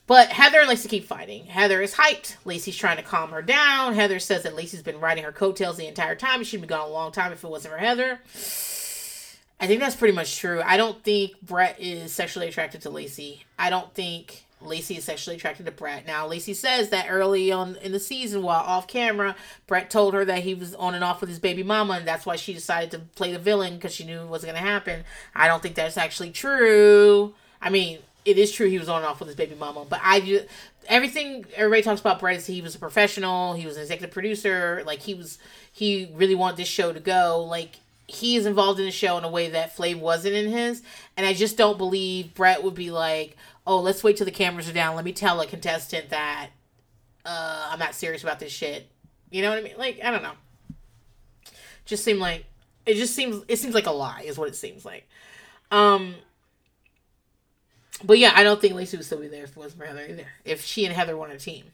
[0.07, 1.47] But Heather likes to keep fighting.
[1.47, 2.37] Heather is hyped.
[2.45, 3.95] Lacey's trying to calm her down.
[3.95, 6.45] Heather says that Lacey's been riding her coattails the entire time.
[6.45, 8.21] She'd be gone a long time if it wasn't for Heather.
[9.59, 10.61] I think that's pretty much true.
[10.63, 13.45] I don't think Bret is sexually attracted to Lacey.
[13.59, 16.07] I don't think Lacey is sexually attracted to Bret.
[16.07, 19.35] Now, Lacey says that early on in the season, while off camera,
[19.67, 22.27] Bret told her that he was on and off with his baby mama, and that's
[22.27, 25.05] why she decided to play the villain because she knew it wasn't going to happen.
[25.35, 27.35] I don't think that's actually true.
[27.61, 30.01] I mean, it is true he was on and off with his baby mama, but
[30.03, 30.45] I
[30.89, 34.83] everything everybody talks about Bret is he was a professional, he was an executive producer,
[34.85, 35.39] like he was
[35.73, 37.47] he really wanted this show to go.
[37.49, 37.77] Like
[38.09, 40.83] he is involved in the show in a way that Flav wasn't in his,
[41.17, 44.69] and I just don't believe Bret would be like, "Oh, let's wait till the cameras
[44.69, 44.97] are down.
[44.97, 46.49] Let me tell a contestant that
[47.25, 48.89] uh, I'm not serious about this shit."
[49.31, 49.75] You know what I mean?
[49.79, 50.33] Like, I don't know.
[51.85, 52.45] Just seemed like
[52.87, 55.09] it just seems it seems like a lie is what it seems like.
[55.71, 56.17] Um
[58.05, 60.07] but yeah, I don't think Lacey would still be there if it wasn't for Heather
[60.09, 60.27] either.
[60.45, 61.65] If she and Heather won a team.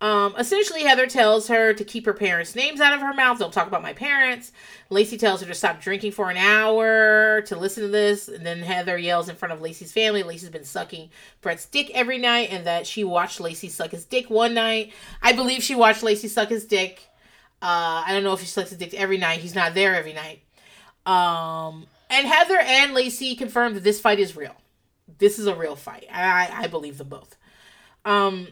[0.00, 3.40] Um, essentially, Heather tells her to keep her parents' names out of her mouth.
[3.40, 4.52] Don't talk about my parents.
[4.90, 8.28] Lacey tells her to stop drinking for an hour to listen to this.
[8.28, 10.22] And then Heather yells in front of Lacey's family.
[10.22, 14.30] Lacey's been sucking Bret's dick every night and that she watched Lacey suck his dick
[14.30, 14.92] one night.
[15.20, 17.08] I believe she watched Lacey suck his dick.
[17.60, 19.40] Uh, I don't know if she sucks his dick every night.
[19.40, 20.42] He's not there every night.
[21.06, 24.54] Um, and Heather and Lacey confirmed that this fight is real.
[25.18, 26.06] This is a real fight.
[26.12, 27.36] I, I believe them both.
[28.04, 28.48] Um,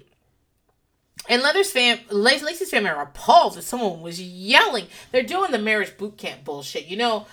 [1.28, 4.86] and Leather's fam, Lacey's family are appalled that someone was yelling.
[5.12, 6.86] They're doing the marriage boot camp bullshit.
[6.86, 7.26] You know,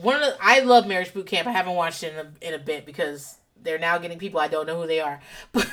[0.00, 1.48] one of the, I love marriage boot camp.
[1.48, 4.48] I haven't watched it in a, in a bit because they're now getting people I
[4.48, 5.20] don't know who they are.
[5.52, 5.68] But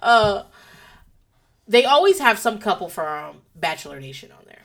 [0.00, 0.42] uh,
[1.68, 4.62] they always have some couple from Bachelor Nation on there,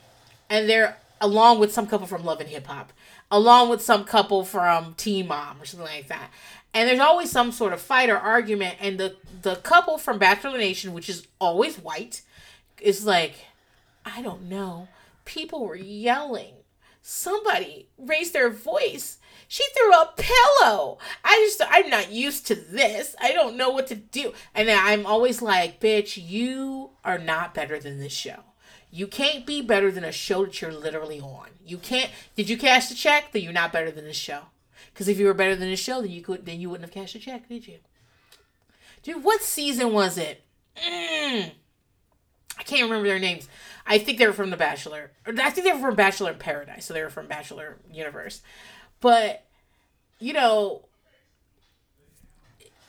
[0.49, 2.91] and they're along with some couple from Love and Hip Hop,
[3.29, 6.31] along with some couple from Teen Mom or something like that
[6.75, 10.57] and there's always some sort of fight or argument and the the couple from bachelor
[10.57, 12.21] nation which is always white
[12.81, 13.35] is like
[14.05, 14.87] i don't know.
[15.23, 16.53] People were yelling.
[17.01, 19.17] Somebody raised their voice.
[19.47, 20.99] She threw a pillow.
[21.23, 23.15] I just i'm not used to this.
[23.19, 24.33] I don't know what to do.
[24.53, 28.43] And i'm always like bitch you are not better than this show.
[28.91, 31.47] You can't be better than a show that you're literally on.
[31.65, 34.41] You can't did you cash the check then you're not better than this show
[34.95, 36.93] because if you were better than the show, then you could then you wouldn't have
[36.93, 37.79] cashed a check, did you?
[39.03, 40.41] Dude, what season was it?
[40.77, 41.51] Mm.
[42.57, 43.49] I can't remember their names.
[43.85, 45.11] I think they were from The Bachelor.
[45.27, 48.41] I think they were from Bachelor in Paradise, so they were from Bachelor Universe.
[49.01, 49.43] But
[50.19, 50.85] you know,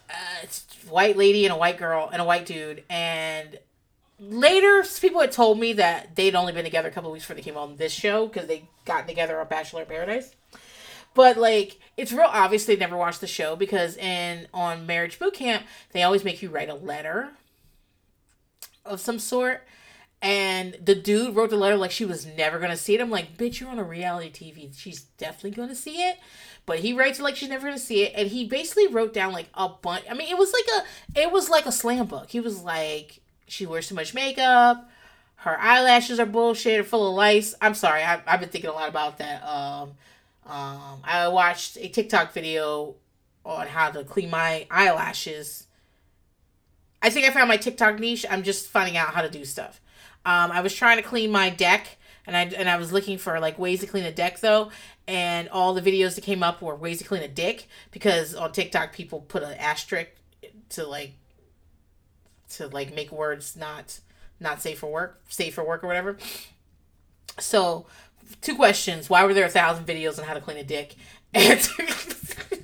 [0.09, 3.59] uh, it's white lady and a white girl and a white dude, and
[4.21, 7.35] later people had told me that they'd only been together a couple of weeks before
[7.35, 10.37] they came on this show because they got together on Bachelor in Paradise.
[11.17, 15.33] But like it's real obvious they never watched the show because in on Marriage Boot
[15.33, 17.31] Camp they always make you write a letter
[18.85, 19.67] of some sort.
[20.21, 23.01] And the dude wrote the letter like she was never gonna see it.
[23.01, 24.77] I'm like, bitch, you're on a reality TV.
[24.77, 26.19] She's definitely gonna see it.
[26.67, 28.13] But he writes it like she's never gonna see it.
[28.15, 30.85] And he basically wrote down like a bunch I mean, it was like
[31.17, 32.29] a it was like a slam book.
[32.29, 34.87] He was like, she wears too much makeup,
[35.37, 37.55] her eyelashes are bullshit, full of lice.
[37.63, 39.43] I'm sorry, I, I've been thinking a lot about that.
[39.43, 39.93] Um
[40.47, 42.95] um, I watched a TikTok video
[43.45, 45.67] on how to clean my eyelashes.
[47.03, 48.25] I think I found my TikTok niche.
[48.29, 49.81] I'm just finding out how to do stuff.
[50.25, 53.39] Um, I was trying to clean my deck, and I and I was looking for
[53.39, 54.71] like ways to clean a deck though,
[55.07, 58.53] and all the videos that came up were ways to clean a dick because on
[58.53, 60.11] TikTok people put an asterisk
[60.71, 61.15] to like
[62.51, 64.01] to like make words not
[64.41, 66.17] not safe for work, safe for work or whatever.
[67.39, 67.87] So
[68.41, 69.11] two questions.
[69.11, 70.95] Why were there a thousand videos on how to clean a dick?
[71.35, 71.69] And,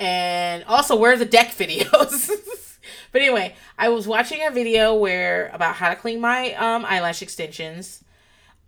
[0.00, 2.30] and also, where are the deck videos?
[3.12, 7.22] but anyway, I was watching a video where about how to clean my um, eyelash
[7.22, 8.04] extensions.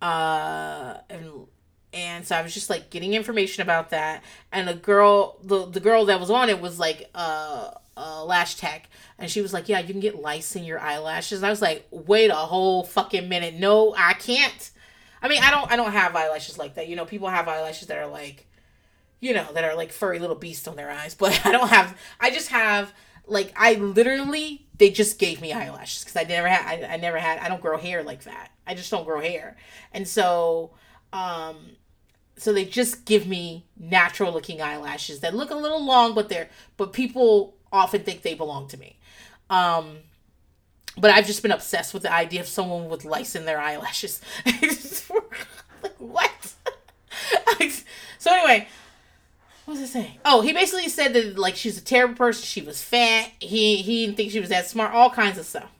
[0.01, 1.47] Uh, and
[1.93, 4.23] and so I was just like getting information about that.
[4.51, 7.71] And the girl, the the girl that was on it was like uh,
[8.01, 11.43] uh lash tech, and she was like, "Yeah, you can get lice in your eyelashes."
[11.43, 13.55] I was like, "Wait a whole fucking minute!
[13.55, 14.71] No, I can't."
[15.21, 16.87] I mean, I don't, I don't have eyelashes like that.
[16.87, 18.47] You know, people have eyelashes that are like,
[19.19, 21.15] you know, that are like furry little beasts on their eyes.
[21.19, 21.95] But I don't have.
[22.19, 22.91] I just have
[23.27, 26.83] like I literally they just gave me eyelashes because I never had.
[26.83, 27.39] I, I never had.
[27.39, 28.49] I don't grow hair like that.
[28.65, 29.57] I just don't grow hair,
[29.93, 30.71] and so
[31.13, 31.57] um
[32.37, 36.49] so they just give me natural looking eyelashes that look a little long but they're
[36.77, 38.97] but people often think they belong to me.
[39.49, 39.97] Um,
[40.97, 44.21] but I've just been obsessed with the idea of someone with lice in their eyelashes.
[44.45, 46.53] like what?
[48.17, 48.67] so anyway,
[49.65, 50.19] what was I saying?
[50.25, 52.43] Oh, he basically said that like she's a terrible person.
[52.43, 53.31] She was fat.
[53.39, 54.93] He he didn't think she was that smart.
[54.93, 55.71] All kinds of stuff.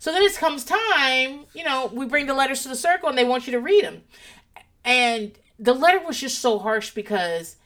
[0.00, 3.18] So then it comes time, you know, we bring the letters to the circle and
[3.18, 4.02] they want you to read them.
[4.82, 7.56] And the letter was just so harsh because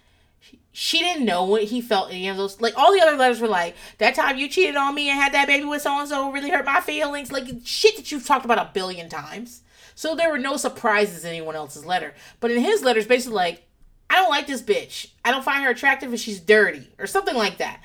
[0.77, 3.47] she didn't know what he felt any of those like all the other letters were
[3.47, 6.33] like that time you cheated on me and had that baby with so and so
[6.33, 9.63] really hurt my feelings like shit that you've talked about a billion times.
[9.95, 12.13] So there were no surprises in anyone else's letter.
[12.41, 13.63] But in his letters basically like
[14.11, 15.07] i don't like this bitch.
[15.25, 17.81] I don't find her attractive and she's dirty or something like that.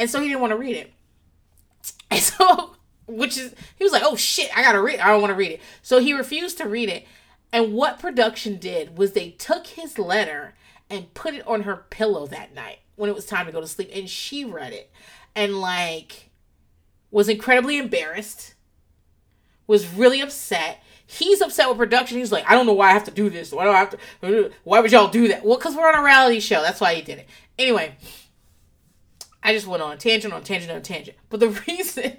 [0.00, 0.92] And so he didn't want to read it.
[2.10, 2.74] And so
[3.06, 5.52] which is he was like oh shit i gotta read i don't want to read
[5.52, 5.60] it.
[5.80, 7.06] So he refused to read it.
[7.52, 10.54] And what production did was they took his letter
[10.92, 13.66] and put it on her pillow that night when it was time to go to
[13.66, 13.90] sleep.
[13.94, 14.90] And she read it
[15.34, 16.30] and, like,
[17.10, 18.54] was incredibly embarrassed,
[19.66, 20.82] was really upset.
[21.06, 22.18] He's upset with production.
[22.18, 23.52] He's like, I don't know why I have to do this.
[23.52, 24.50] Why do I have to?
[24.64, 25.44] Why would y'all do that?
[25.44, 26.62] Well, because we're on a reality show.
[26.62, 27.28] That's why he did it.
[27.58, 27.96] Anyway,
[29.42, 31.16] I just went on a tangent, on tangent, on tangent.
[31.28, 32.18] But the reason,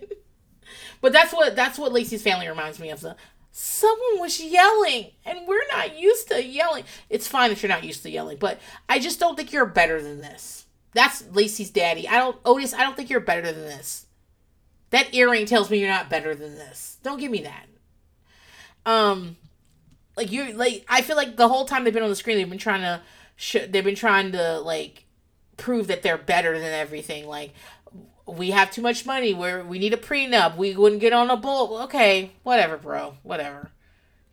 [1.02, 3.02] but that's what that's what Lacey's family reminds me of.
[3.02, 3.16] The
[3.54, 6.84] someone was yelling, and we're not used to yelling.
[7.10, 10.02] It's fine if you're not used to yelling, but I just don't think you're better
[10.02, 10.66] than this.
[10.94, 12.08] That's Lacey's daddy.
[12.08, 12.74] I don't, Otis.
[12.74, 14.08] I don't think you're better than this.
[14.90, 16.98] That earring tells me you're not better than this.
[17.04, 17.68] Don't give me that.
[18.86, 19.38] Um,
[20.18, 22.50] like you, like I feel like the whole time they've been on the screen, they've
[22.50, 23.02] been trying to,
[23.36, 25.06] sh- they've been trying to like
[25.58, 27.28] prove that they're better than everything.
[27.28, 27.54] Like
[28.26, 29.34] we have too much money.
[29.34, 30.58] Where we need a prenup.
[30.58, 31.84] We wouldn't get on a boat.
[31.86, 33.18] Okay, whatever, bro.
[33.24, 33.72] Whatever.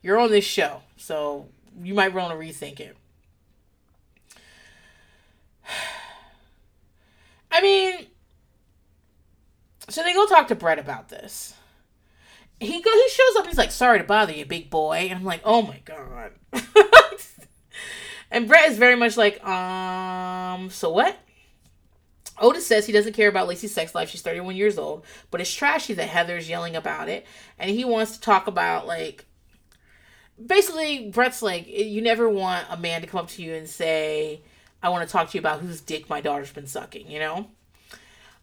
[0.02, 1.48] You're on this show, so
[1.82, 2.96] you might want to rethink it.
[7.52, 8.06] I mean,
[9.88, 11.54] so they go talk to Bret about this.
[12.60, 13.46] He go he shows up.
[13.46, 16.32] He's like, "Sorry to bother you, big boy." And I'm like, "Oh my god."
[18.30, 21.16] and Bret is very much like, "Um, so what?"
[22.40, 24.08] Otis says he doesn't care about Lacey's sex life.
[24.08, 27.26] She's 31 years old, but it's trashy that Heather's yelling about it,
[27.58, 29.26] and he wants to talk about like
[30.44, 34.40] basically Bret's like you never want a man to come up to you and say,
[34.82, 37.48] "I want to talk to you about whose dick my daughter's been sucking," you know?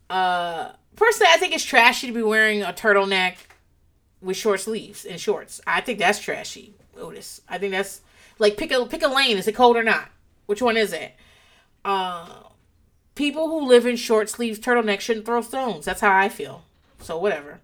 [0.09, 3.35] Uh personally, I think it's trashy to be wearing a turtleneck
[4.21, 5.59] with short sleeves and shorts.
[5.65, 7.41] I think that's trashy, Otis.
[7.49, 8.01] I think that's
[8.39, 9.37] like pick a pick a lane.
[9.37, 10.09] Is it cold or not?
[10.45, 11.13] Which one is it?
[11.83, 12.27] Uh
[13.17, 15.83] people who live in short sleeves turtlenecks shouldn't throw stones.
[15.83, 16.63] That's how I feel.
[17.01, 17.59] So whatever.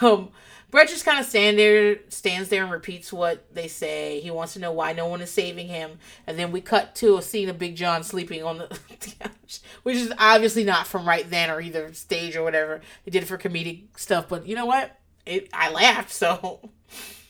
[0.00, 0.30] Um,
[0.70, 4.20] Bret just kind of stand there, stands there and repeats what they say.
[4.20, 7.16] He wants to know why no one is saving him, and then we cut to
[7.16, 8.66] a scene of Big John sleeping on the
[9.20, 12.80] couch, which is obviously not from right then or either stage or whatever.
[13.04, 14.98] They did it for comedic stuff, but you know what?
[15.24, 16.70] It I laughed so.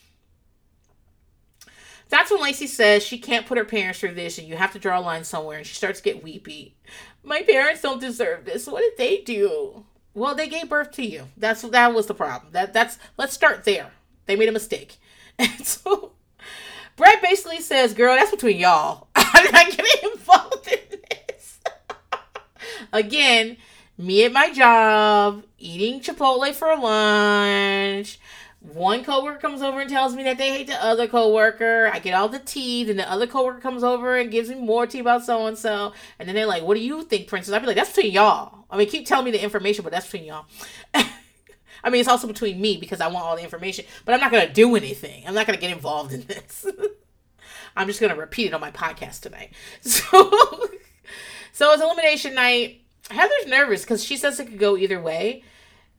[2.15, 4.79] That's when Lacey says she can't put her parents through this and you have to
[4.79, 6.77] draw a line somewhere and she starts to get weepy.
[7.25, 8.69] My parents don't deserve this.
[8.69, 9.85] What did they do?
[10.15, 11.25] Well, they gave birth to you.
[11.37, 12.53] That's that was the problem.
[12.53, 13.91] That that's let's start there.
[14.27, 14.99] They made a mistake.
[15.41, 16.12] And so
[16.95, 19.09] Bret basically says, "Girl, that's between y'all.
[19.17, 21.59] I'm not getting involved in this."
[22.93, 23.57] Again,
[23.99, 28.21] me at my job, eating Chipotle for lunch,
[28.73, 31.91] one coworker comes over and tells me that they hate the other coworker.
[31.93, 34.87] I get all the tea, then the other coworker comes over and gives me more
[34.87, 37.59] tea about so and so, and then they're like, "What do you think, Princess?" I'd
[37.59, 40.25] be like, "That's between y'all." I mean, keep telling me the information, but that's between
[40.25, 40.47] y'all.
[40.95, 44.33] I mean, it's also between me because I want all the information, but I'm not
[44.33, 45.25] gonna do anything.
[45.27, 46.67] I'm not gonna get involved in this.
[47.77, 49.53] I'm just gonna repeat it on my podcast tonight.
[49.83, 50.31] So,
[51.53, 52.81] so it's elimination night.
[53.11, 55.45] Heather's nervous because she says it could go either way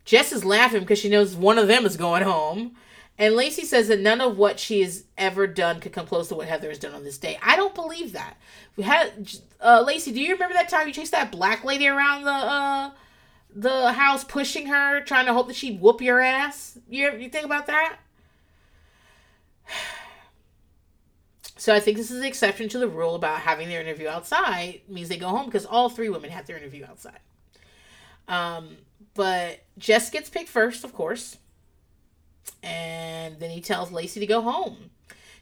[0.06, 2.76] Jess is laughing because she knows one of them is going home.
[3.18, 6.36] And Lacey says that none of what she has ever done could come close to
[6.36, 7.40] what Heather has done on this day.
[7.42, 8.38] I don't believe that.
[8.76, 9.32] We had
[9.62, 10.12] uh, Lacey.
[10.12, 12.92] Do you remember that time you chased that black lady around the uh,
[13.56, 16.78] the house, pushing her, trying to hope that she'd whoop your ass?
[16.90, 17.98] You you think about that?
[21.58, 24.82] So I think this is the exception to the rule about having their interview outside
[24.90, 27.20] means they go home because all three women had their interview outside.
[28.28, 28.78] Um,
[29.14, 31.38] but Jess gets picked first, of course.
[32.62, 34.92] And then he tells Lacey to go home.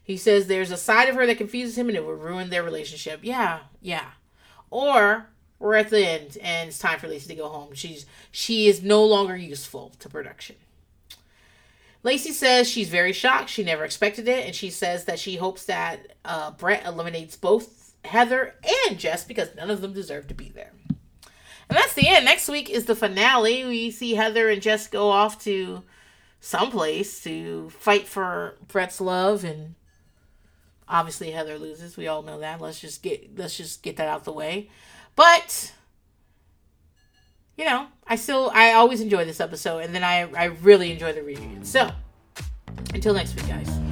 [0.04, 2.64] He says there's a side of her that confuses him and it would ruin their
[2.64, 3.22] relationship.
[3.24, 4.12] Yeah, yeah.
[4.70, 5.30] Or
[5.60, 7.74] we're at the end and it's time for Lacey to go home.
[7.74, 10.58] She's she is no longer useful to production.
[12.04, 13.50] Lacey says she's very shocked.
[13.50, 17.94] She never expected it, and she says that she hopes that uh, Bret eliminates both
[18.04, 18.56] Heather
[18.90, 20.74] and Jess because none of them deserve to be there.
[21.70, 22.26] And that's the end.
[22.26, 23.66] Next week is the finale.
[23.66, 25.84] We see Heather and Jess go off to
[26.40, 29.76] someplace to fight for Bret's love and
[30.88, 31.96] obviously Heather loses.
[31.96, 32.60] We all know that.
[32.60, 34.70] Let's just get let's just get that out the way.
[35.16, 35.74] But
[37.58, 41.14] you know, I still I always enjoy this episode and then I I really enjoy
[41.14, 41.64] the reunion.
[41.64, 41.92] So,
[42.94, 43.83] until next week, guys.